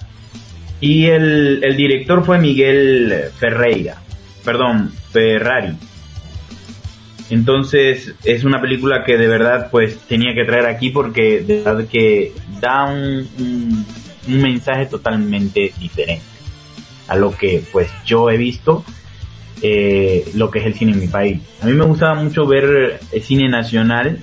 [0.82, 3.98] Y el, el director fue Miguel Ferreira,
[4.44, 5.76] perdón, Ferrari.
[7.30, 11.86] Entonces es una película que de verdad pues tenía que traer aquí porque de verdad
[11.88, 13.86] que da un,
[14.28, 16.24] mensaje totalmente diferente.
[17.08, 18.84] a lo que pues yo he visto
[19.64, 21.40] eh, lo que es el cine en mi país.
[21.62, 24.20] A mí me gustaba mucho ver el cine nacional,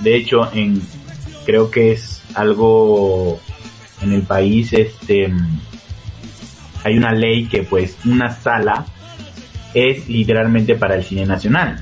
[0.00, 0.82] de hecho en
[1.46, 3.40] creo que es algo
[4.02, 5.32] en el país este
[6.88, 8.86] hay una ley que pues una sala
[9.74, 11.80] es literalmente para el cine nacional.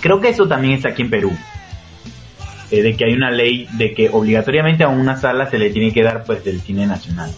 [0.00, 1.32] Creo que eso también está aquí en Perú.
[2.70, 5.92] Eh, de que hay una ley de que obligatoriamente a una sala se le tiene
[5.92, 7.30] que dar pues del cine nacional.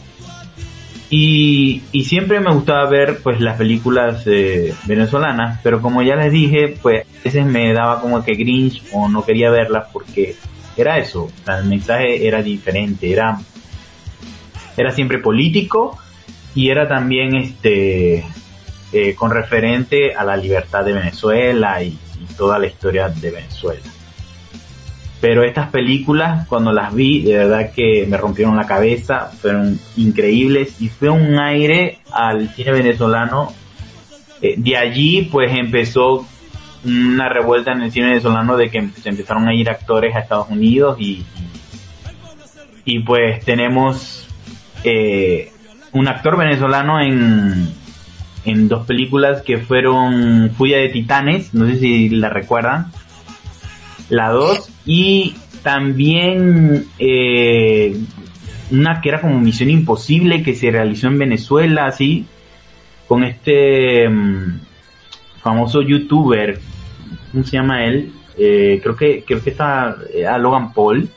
[1.11, 6.33] Y, y siempre me gustaba ver pues las películas eh, venezolanas, pero como ya les
[6.33, 10.35] dije, pues a veces me daba como que Grinch o no quería verlas porque
[10.77, 13.39] era eso, el mensaje era diferente, era,
[14.77, 15.99] era siempre político
[16.55, 18.25] y era también este
[18.93, 21.99] eh, con referente a la libertad de Venezuela y,
[22.39, 23.83] toda la historia de Venezuela
[25.25, 30.83] pero estas películas cuando las vi de verdad que me rompieron la cabeza, fueron increíbles
[30.83, 33.51] y fue un aire al cine venezolano.
[34.43, 36.27] Eh, de allí pues empezó
[36.85, 40.51] una revuelta en el cine venezolano de que se empezaron a ir actores a Estados
[40.51, 41.25] Unidos y,
[42.85, 44.29] y, pues tenemos
[44.83, 45.54] eh,
[45.95, 47.69] un actor venezolano en,
[48.45, 52.93] en dos películas que fueron Fuya de Titanes, no sé si la recuerdan,
[54.11, 57.97] la 2 y también eh,
[58.71, 62.27] una que era como Misión Imposible que se realizó en Venezuela, así,
[63.07, 64.61] con este mm,
[65.43, 66.61] famoso youtuber,
[67.31, 68.13] ¿cómo se llama él?
[68.37, 71.09] Eh, creo que creo que está eh, Logan Paul.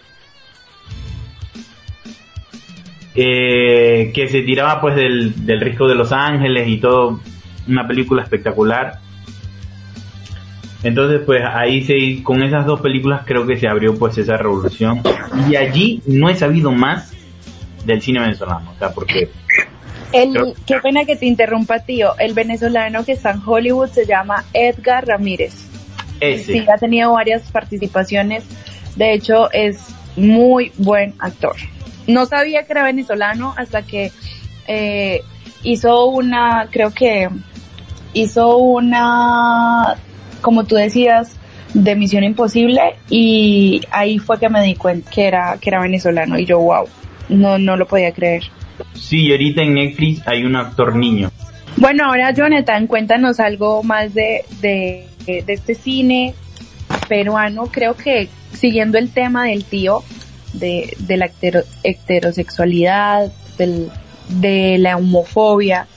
[3.17, 7.19] Que se tiraba pues del, del risco de Los Ángeles y todo,
[7.67, 8.99] una película espectacular.
[10.83, 15.01] Entonces, pues ahí se, con esas dos películas creo que se abrió pues esa revolución.
[15.49, 17.11] Y allí no he sabido más
[17.85, 19.29] del cine venezolano, o sea, porque...
[20.13, 22.17] El, qué pena que te interrumpa, tío.
[22.17, 25.67] El venezolano que está en Hollywood se llama Edgar Ramírez.
[26.21, 26.53] Ese.
[26.53, 28.45] Sí, ha tenido varias participaciones.
[28.95, 31.55] De hecho, es muy buen actor.
[32.07, 34.11] No sabía que era venezolano hasta que
[34.67, 35.21] eh,
[35.63, 37.29] hizo una, creo que
[38.13, 39.97] hizo una
[40.41, 41.35] como tú decías,
[41.73, 46.39] de Misión Imposible y ahí fue que me di cuenta que era, que era venezolano
[46.39, 46.87] y yo, wow,
[47.29, 48.43] no, no lo podía creer.
[48.93, 51.31] Sí, y ahorita en Netflix hay un actor niño.
[51.75, 56.33] Bueno, ahora Jonathan, cuéntanos algo más de, de, de este cine
[57.07, 57.67] peruano.
[57.67, 60.03] Creo que siguiendo el tema del tío,
[60.59, 63.89] de, la hetero, heterosexualidad, del,
[64.29, 65.87] de la homofobia,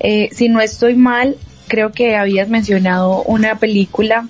[0.00, 1.36] eh, si no estoy mal,
[1.68, 4.26] creo que habías mencionado una película,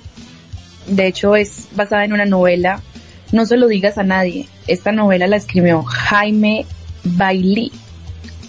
[0.87, 2.83] de hecho es basada en una novela,
[3.33, 4.49] No se lo digas a nadie.
[4.67, 6.67] Esta novela la escribió Jaime
[7.05, 7.71] Bailey,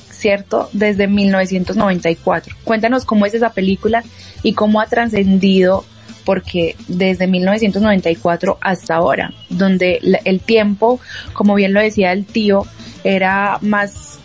[0.09, 0.69] ¿cierto?
[0.73, 2.55] Desde 1994.
[2.63, 4.03] Cuéntanos cómo es esa película
[4.41, 5.85] y cómo ha trascendido
[6.25, 10.99] porque desde 1994 hasta ahora, donde el tiempo,
[11.33, 12.65] como bien lo decía el tío,
[13.03, 14.19] era más,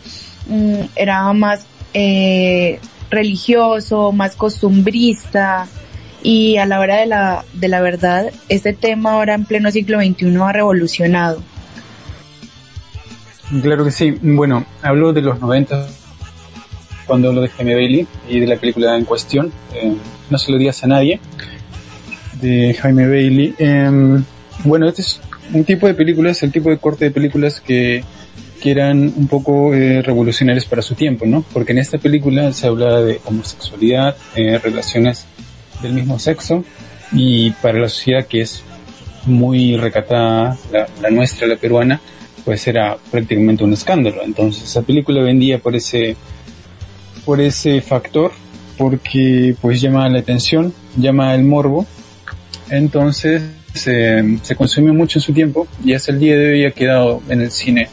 [0.49, 2.79] mm, era más eh,
[3.11, 5.67] religioso, más costumbrista
[6.23, 10.01] y a la hora de la, de la verdad, este tema ahora en pleno siglo
[10.01, 11.43] XXI ha revolucionado.
[13.63, 14.11] Claro que sí.
[14.21, 15.87] Bueno, hablo de los 90
[17.07, 19.95] cuando hablo de Jaime Bailey y de la película en cuestión, eh,
[20.29, 21.21] No se lo digas a nadie,
[22.41, 23.55] de Jaime Bailey.
[23.59, 24.19] Eh,
[24.65, 25.21] bueno, este es
[25.53, 28.03] un tipo de películas, el tipo de corte de películas que
[28.61, 30.03] que eran un poco eh,
[30.69, 31.45] para su tiempo, ¿no?
[31.53, 35.27] Porque en esta película se habla de homosexualidad, eh, relaciones
[35.83, 36.65] del mismo sexo,
[37.13, 38.63] y para la sociedad que es
[39.27, 42.01] muy recatada, la, la, nuestra, la peruana,
[42.45, 44.23] pues era prácticamente un escándalo.
[44.25, 46.17] Entonces esa película vendía por ese,
[47.25, 48.33] por ese factor,
[48.79, 51.87] porque pues llama la atención, llama el morbo.
[52.71, 53.43] Entonces
[53.75, 57.41] se, consumió mucho en su tiempo y hasta el día de hoy ha quedado en
[57.41, 57.89] el cine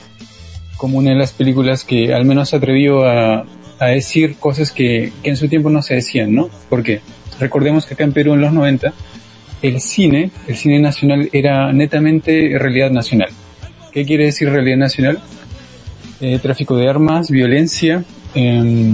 [0.77, 3.45] como una de las películas que al menos atrevió a,
[3.79, 6.49] decir cosas que, que, en su tiempo no se decían, ¿no?
[6.69, 7.01] Porque
[7.37, 8.93] recordemos que acá en Perú en los 90
[9.61, 13.29] el cine, el cine nacional era netamente realidad nacional.
[13.91, 15.19] ¿Qué quiere decir realidad nacional?
[16.19, 18.03] Eh, tráfico de armas, violencia,
[18.35, 18.93] eh,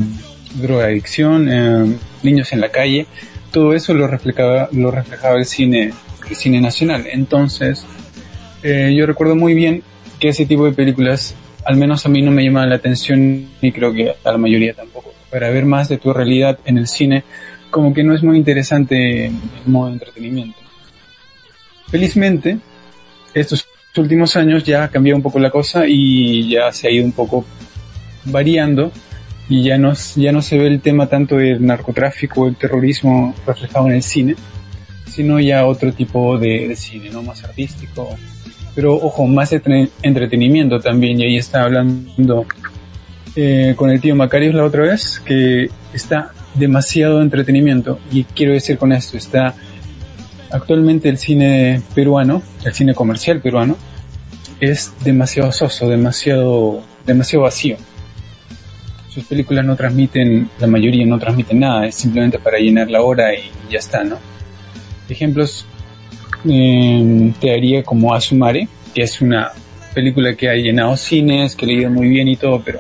[0.55, 3.07] drogadicción, eh, niños en la calle,
[3.51, 5.93] todo eso lo reflejaba, lo reflejaba el cine,
[6.29, 7.07] el cine nacional.
[7.11, 7.85] Entonces,
[8.63, 9.83] eh, yo recuerdo muy bien
[10.19, 11.35] que ese tipo de películas
[11.65, 14.73] al menos a mí no me llama la atención y creo que a la mayoría
[14.73, 15.13] tampoco.
[15.29, 17.23] Para ver más de tu realidad en el cine,
[17.69, 20.57] como que no es muy interesante en modo de entretenimiento.
[21.89, 22.57] Felizmente,
[23.33, 27.05] estos últimos años ya ha cambiado un poco la cosa y ya se ha ido
[27.05, 27.45] un poco
[28.25, 28.91] variando
[29.49, 33.87] y ya no, ya no se ve el tema tanto del narcotráfico, el terrorismo reflejado
[33.87, 34.35] en el cine,
[35.07, 37.23] sino ya otro tipo de, cine, ¿no?
[37.23, 38.15] Más artístico,
[38.75, 42.45] pero ojo, más entretenimiento también, y ahí está hablando
[43.35, 48.77] eh, con el tío Macarius la otra vez, que está demasiado entretenimiento, y quiero decir
[48.77, 49.55] con esto, está
[50.51, 53.77] actualmente el cine peruano, el cine comercial peruano,
[54.59, 57.77] es demasiado soso, demasiado, demasiado vacío.
[59.20, 63.34] Sus películas no transmiten, la mayoría no transmiten nada, es simplemente para llenar la hora
[63.34, 64.15] y ya está, ¿no?
[65.09, 65.65] Ejemplos
[66.49, 69.51] eh, te haría como Asumare, que es una
[69.93, 72.80] película que ha llenado cines, que he leído muy bien y todo, pero,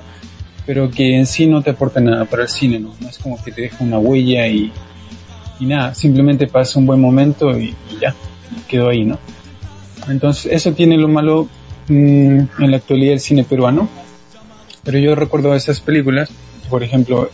[0.65, 2.93] pero que en sí no te aporta nada para el cine, ¿no?
[3.01, 4.71] No es como que te deja una huella y,
[5.59, 8.15] y nada, simplemente pasa un buen momento y, ya,
[8.65, 9.19] quedó ahí, ¿no?
[10.07, 11.49] Entonces, eso tiene lo malo
[11.89, 13.89] mm, en la actualidad del cine peruano,
[14.83, 16.29] pero yo recuerdo esas películas,
[16.69, 17.29] por ejemplo,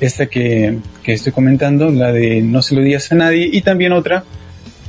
[0.00, 3.92] esta que, que estoy comentando, la de No se lo digas a nadie, y también
[3.92, 4.24] otra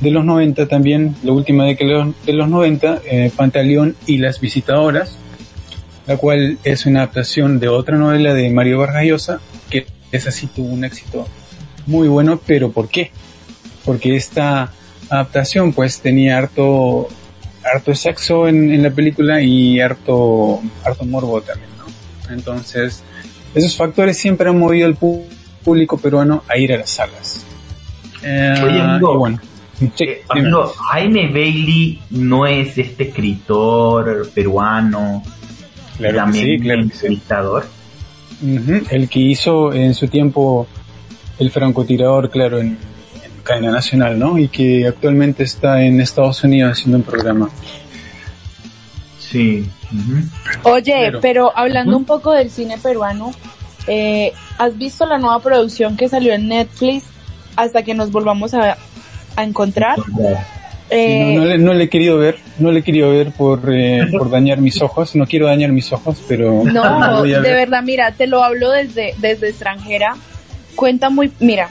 [0.00, 4.40] de los 90 también, la última de, que de los 90, eh, Pantaleón y las
[4.40, 5.16] visitadoras,
[6.06, 9.40] la cual es una adaptación de otra novela de Mario Vargas Llosa,
[9.70, 11.26] que esa sí tuvo un éxito
[11.86, 13.10] muy bueno, pero ¿por qué?
[13.84, 14.72] Porque esta
[15.08, 17.08] adaptación pues tenía harto,
[17.64, 21.65] harto sexo en, en la película y harto, harto morbo también.
[22.30, 23.02] Entonces,
[23.54, 27.44] esos factores siempre han movido al público peruano a ir a las salas.
[28.22, 29.40] Eh, bueno,
[29.80, 30.22] eh,
[30.90, 35.22] Jaime Bailey no es este escritor peruano,
[35.98, 37.62] claro también sí, claro
[38.90, 40.66] El que hizo en su tiempo
[41.38, 42.78] el francotirador, claro, en,
[43.42, 44.38] cadena nacional, ¿no?
[44.38, 47.48] Y que actualmente está en Estados Unidos haciendo un programa.
[49.20, 49.68] Sí.
[50.62, 53.32] Oye, pero, hablando un poco del cine peruano,
[53.86, 57.04] eh, ¿has visto la nueva producción que salió en Netflix
[57.56, 58.76] hasta que nos volvamos a,
[59.38, 59.98] encontrar?
[60.88, 64.06] Eh, no, le, no, le, he querido ver, no le he querido ver por, eh,
[64.16, 66.62] por dañar mis ojos, no quiero dañar mis ojos, pero...
[66.64, 70.16] No, de verdad, mira, te lo hablo desde, desde extranjera,
[70.76, 71.68] cuenta muy, mira,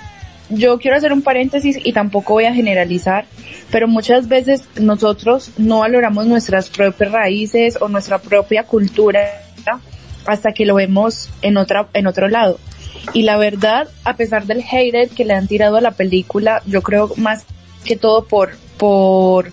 [0.50, 3.26] yo quiero hacer un paréntesis y tampoco voy a generalizar,
[3.72, 9.22] pero muchas veces nosotros no valoramos nuestras propias raíces o nuestra propia cultura
[10.26, 12.60] hasta que lo vemos en otra, en otro lado.
[13.14, 16.82] Y la verdad, a pesar del hate que le han tirado a la película, yo
[16.82, 17.46] creo más
[17.84, 19.52] que todo por, por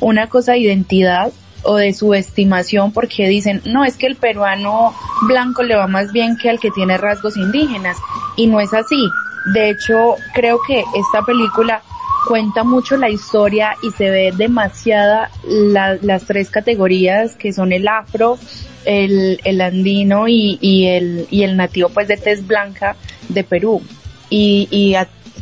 [0.00, 1.32] una cosa de identidad
[1.62, 4.94] o de subestimación porque dicen, no, es que el peruano
[5.26, 7.96] blanco le va más bien que al que tiene rasgos indígenas.
[8.36, 9.08] Y no es así.
[9.52, 11.82] De hecho, creo que esta película
[12.26, 18.38] cuenta mucho la historia y se ve demasiada las tres categorías que son el afro,
[18.84, 22.96] el, el andino y, y, el, y el nativo pues de tez blanca
[23.28, 23.82] de Perú.
[24.30, 24.96] Y, y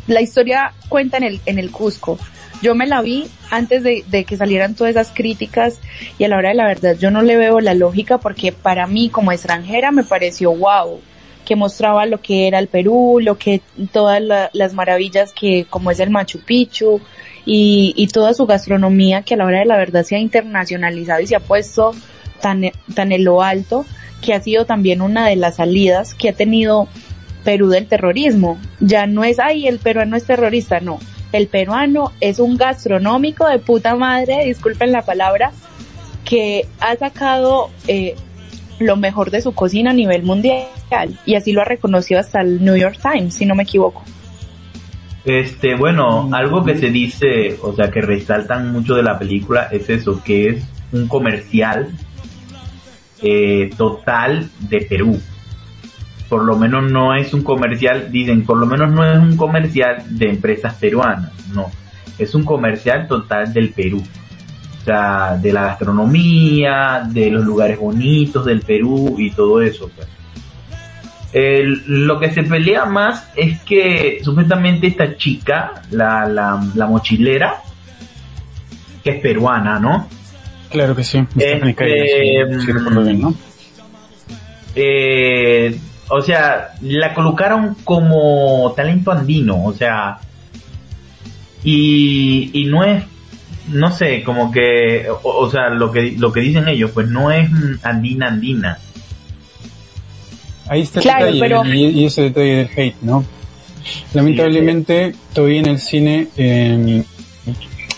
[0.07, 2.19] la historia cuenta en el, en el Cusco.
[2.61, 5.79] Yo me la vi antes de, de, que salieran todas esas críticas
[6.17, 8.87] y a la hora de la verdad yo no le veo la lógica porque para
[8.87, 11.01] mí como extranjera me pareció wow
[11.45, 14.21] que mostraba lo que era el Perú, lo que todas
[14.53, 17.01] las maravillas que como es el Machu Picchu
[17.45, 21.21] y, y, toda su gastronomía que a la hora de la verdad se ha internacionalizado
[21.21, 21.93] y se ha puesto
[22.41, 22.63] tan,
[22.93, 23.85] tan en lo alto
[24.21, 26.87] que ha sido también una de las salidas que ha tenido
[27.43, 28.57] Perú del terrorismo.
[28.79, 30.99] Ya no es, ay, el peruano es terrorista, no.
[31.31, 35.51] El peruano es un gastronómico de puta madre, disculpen la palabra,
[36.23, 38.15] que ha sacado eh,
[38.85, 40.67] lo mejor de su cocina a nivel mundial
[41.25, 44.03] y así lo ha reconocido hasta el New York Times, si no me equivoco.
[45.25, 49.89] Este, bueno, algo que se dice, o sea, que resaltan mucho de la película es
[49.89, 51.89] eso, que es un comercial
[53.21, 55.19] eh, total de Perú.
[56.27, 60.03] Por lo menos no es un comercial, dicen, por lo menos no es un comercial
[60.09, 61.71] de empresas peruanas, no.
[62.17, 64.03] Es un comercial total del Perú
[64.85, 69.89] de la gastronomía, de los lugares bonitos del Perú y todo eso.
[69.95, 70.07] Pues.
[71.87, 77.61] lo que se pelea más es que supuestamente esta chica, la, la, mochilera,
[79.03, 80.07] que es peruana, ¿no?
[80.69, 81.25] Claro que sí.
[81.37, 83.33] Este, mm,
[84.75, 85.79] eh,
[86.09, 90.17] o sea, la colocaron como talento andino, o sea,
[91.63, 93.03] y, y no es
[93.67, 97.49] no sé, como que, o, sea, lo que, lo que dicen ellos, pues no es
[97.83, 98.77] andina andina.
[100.67, 103.25] Ahí está el detalle, y, ese detalle del hate, ¿no?
[104.13, 107.03] Lamentablemente, todavía en el cine em,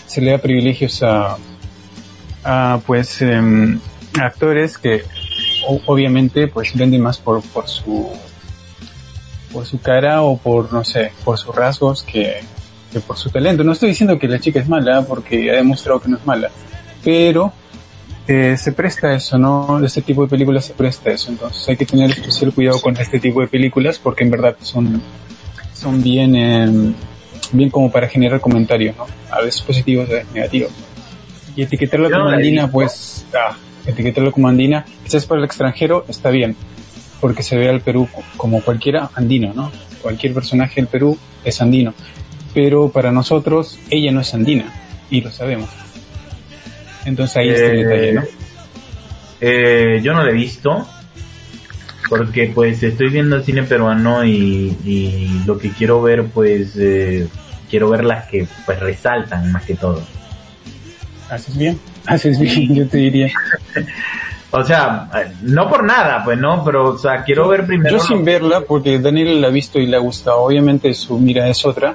[0.06, 1.36] se le da privilegios a,
[2.44, 3.78] a pues, em,
[4.20, 5.04] actores que
[5.86, 8.08] obviamente pues venden más por, por su
[9.52, 12.40] por su cara o por, no sé, por sus rasgos que,
[12.96, 13.62] que por su talento.
[13.62, 16.50] No estoy diciendo que la chica es mala, porque ha demostrado que no es mala,
[17.04, 17.52] pero
[18.26, 19.84] eh, se presta eso, ¿no?
[19.84, 23.20] Este tipo de películas se presta eso, entonces hay que tener especial cuidado con este
[23.20, 25.02] tipo de películas porque en verdad son,
[25.74, 26.94] son bien, eh,
[27.52, 29.06] bien como para generar comentarios, ¿no?
[29.30, 30.72] A veces positivos, a veces negativos.
[31.54, 36.30] Y etiquetarlo no como andina, pues, ah, etiquetarlo como andina, quizás para el extranjero está
[36.30, 36.56] bien,
[37.20, 39.70] porque se ve al Perú como cualquiera andino, ¿no?
[40.02, 41.94] Cualquier personaje del Perú es andino.
[42.56, 44.72] Pero para nosotros, ella no es andina,
[45.10, 45.68] y lo sabemos.
[47.04, 48.22] Entonces ahí está el Eh, detalle, ¿no?
[49.42, 50.88] Eh, yo no la he visto
[52.08, 57.28] porque pues estoy viendo el cine peruano y, y lo que quiero ver pues eh,
[57.68, 60.02] quiero ver las que pues resaltan más que todo.
[61.28, 63.30] Haces bien, haces bien, yo te diría.
[64.52, 67.98] O sea, eh, no por nada, pues no, pero o sea, quiero ver primero.
[67.98, 71.46] Yo sin verla, porque Daniel la ha visto y le ha gustado, obviamente su mira
[71.48, 71.94] es otra,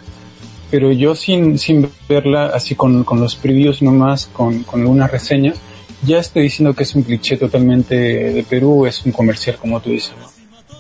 [0.72, 5.60] pero yo sin, sin verla, así con, con los previews nomás, con, con algunas reseñas,
[6.04, 9.92] ya estoy diciendo que es un cliché totalmente de Perú, es un comercial como tú
[9.92, 10.28] dices, ¿no?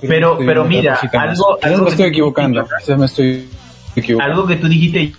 [0.08, 3.48] Pero- pero viendo mira, algo- algo me que- estoy equivocando, quizás me estoy
[3.96, 4.34] equivocando.
[4.34, 5.14] algo que tú dijiste,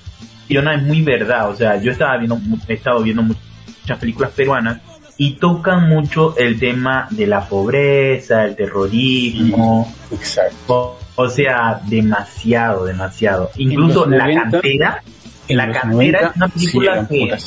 [0.49, 1.51] Yona, es muy verdad.
[1.51, 4.81] O sea, yo estaba viendo, he estado viendo muchas películas peruanas
[5.17, 9.93] y tocan mucho el tema de la pobreza, el terrorismo.
[10.11, 10.99] Exacto.
[11.15, 13.51] O, sea, demasiado, demasiado.
[13.57, 15.03] Incluso La 90, Cantera,
[15.49, 17.39] La Cantera 90, es una película que,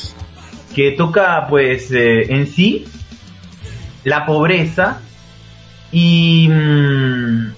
[0.76, 2.86] que toca, pues, eh, en sí
[4.04, 5.00] la pobreza
[5.92, 7.56] y mm,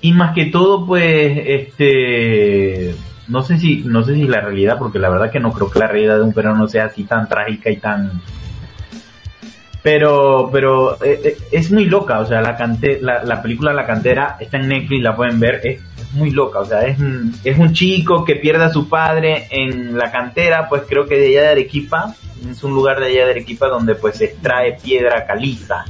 [0.00, 2.94] y más que todo, pues, este,
[3.26, 5.80] no sé si, no sé si la realidad, porque la verdad que no creo que
[5.80, 8.20] la realidad de un peruano sea así tan trágica y tan,
[9.82, 13.86] pero, pero eh, eh, es muy loca, o sea, la, cante la, la película La
[13.86, 15.80] Cantera está en Netflix, la pueden ver, es,
[16.12, 16.96] muy loca, o sea, es,
[17.44, 21.28] es un chico que pierde a su padre en la cantera, pues creo que de
[21.28, 22.14] allá de Arequipa,
[22.50, 25.84] es un lugar de allá de Arequipa donde pues se extrae piedra caliza.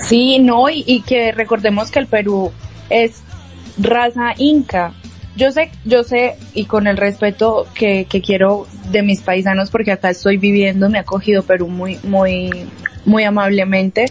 [0.00, 2.52] Sí, no, y, y que recordemos que el Perú
[2.90, 3.22] es
[3.78, 4.92] raza inca.
[5.36, 9.92] Yo sé, yo sé, y con el respeto que, que quiero de mis paisanos, porque
[9.92, 12.50] acá estoy viviendo, me ha acogido Perú muy, muy,
[13.04, 14.06] muy amablemente.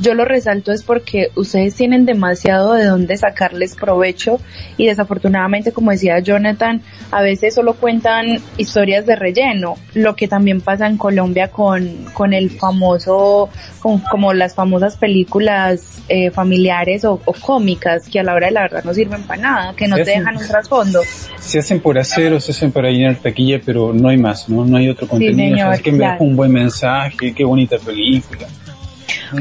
[0.00, 4.40] Yo lo resalto es porque ustedes tienen demasiado de dónde sacarles provecho
[4.78, 6.80] y desafortunadamente, como decía Jonathan,
[7.10, 12.32] a veces solo cuentan historias de relleno, lo que también pasa en Colombia con, con
[12.32, 18.34] el famoso, con, como las famosas películas eh, familiares o, o cómicas que a la
[18.34, 20.48] hora de la verdad no sirven para nada, que no Se te hacen- dejan un
[20.48, 21.00] trasfondo.
[21.38, 24.64] Se hacen por hacer o se hacen para llenar taquilla, pero no hay más, ¿no?
[24.64, 25.56] No hay otro contenido.
[25.56, 26.24] señor, es que claro.
[26.24, 28.46] un buen mensaje, qué bonita película.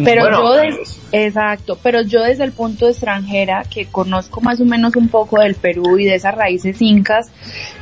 [0.03, 4.59] Pero Bueno, yo des- exacto, pero yo desde el punto de extranjera que conozco más
[4.61, 7.31] o menos un poco del Perú y de esas raíces incas,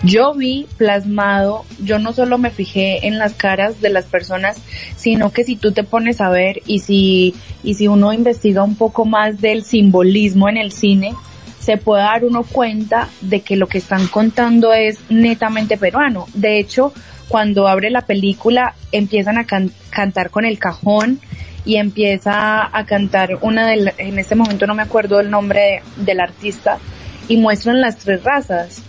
[0.03, 4.58] yo vi plasmado, yo no solo me fijé en las caras de las personas,
[4.95, 8.76] sino que si tú te pones a ver y si y si uno investiga un
[8.76, 11.14] poco más del simbolismo en el cine,
[11.60, 16.26] se puede dar uno cuenta de que lo que están contando es netamente peruano.
[16.34, 16.93] De hecho,
[17.28, 21.20] cuando abre la película empiezan a can- cantar con el cajón
[21.68, 25.59] y empieza a cantar una de en este momento no me acuerdo el nombre
[25.97, 26.80] de- del artista
[27.28, 28.82] y muestran las tres razas.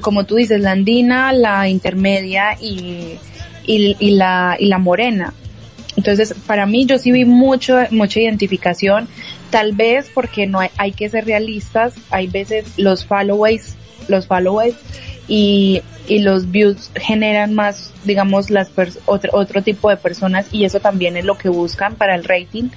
[0.00, 3.18] Como tú dices la andina la intermedia y,
[3.66, 5.34] y, y la y la morena.
[5.96, 9.08] Entonces para mí yo sí vi mucho mucha identificación
[9.50, 13.76] tal vez porque no hay, hay que ser realistas hay veces los followays
[14.06, 14.74] los followays
[15.28, 18.70] y, y los views generan más, digamos, las
[19.04, 22.70] otro, otro tipo de personas y eso también es lo que buscan para el rating.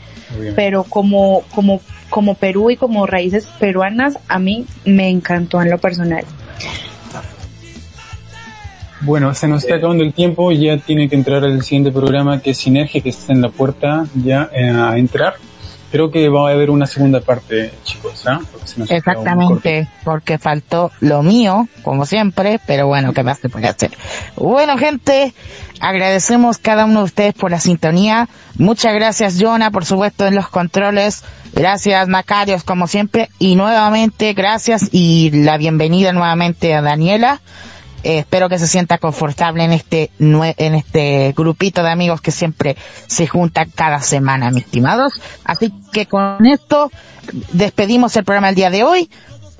[0.55, 5.77] Pero como, como, como Perú y como raíces peruanas, a mí me encantó en lo
[5.77, 6.23] personal.
[9.01, 12.51] Bueno, se nos está acabando el tiempo, ya tiene que entrar al siguiente programa que
[12.51, 15.35] es Sinergia, que está en la puerta ya eh, a entrar.
[15.91, 18.93] Creo que va a haber una segunda parte, chicos, corto.
[18.93, 23.91] Exactamente, porque faltó lo mío, como siempre, pero bueno, ¿qué más se puede hacer?
[24.37, 25.33] Bueno, gente,
[25.81, 28.29] agradecemos cada uno de ustedes por la sintonía.
[28.57, 31.23] Muchas gracias, Jonah, por supuesto, en los controles.
[31.53, 33.29] Gracias, Macarios, como siempre.
[33.37, 37.41] Y nuevamente, gracias y la bienvenida nuevamente a Daniela.
[38.03, 42.75] Eh, espero que se sienta confortable en este en este grupito de amigos que siempre
[43.07, 45.21] se juntan cada semana, mis estimados.
[45.43, 46.91] Así que con esto
[47.53, 49.09] despedimos el programa el día de hoy,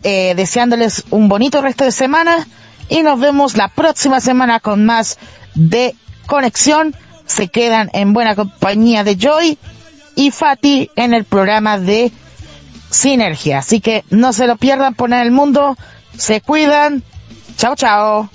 [0.03, 2.47] eh, deseándoles un bonito resto de semana
[2.89, 5.19] y nos vemos la próxima semana con más
[5.55, 6.95] de conexión.
[7.25, 9.57] Se quedan en buena compañía de Joy
[10.15, 12.11] y Fati en el programa de
[12.89, 13.59] sinergia.
[13.59, 15.77] Así que no se lo pierdan, poner el mundo,
[16.17, 17.03] se cuidan.
[17.57, 18.27] Tchau, tchau.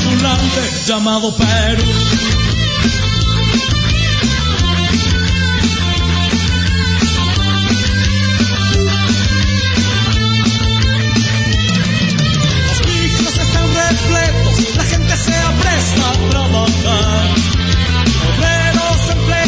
[0.00, 1.84] ambulante llamado Perú.
[12.66, 17.28] Los micros están repletos, la gente se apresta a trabajar.
[18.36, 19.39] Obreros, empleados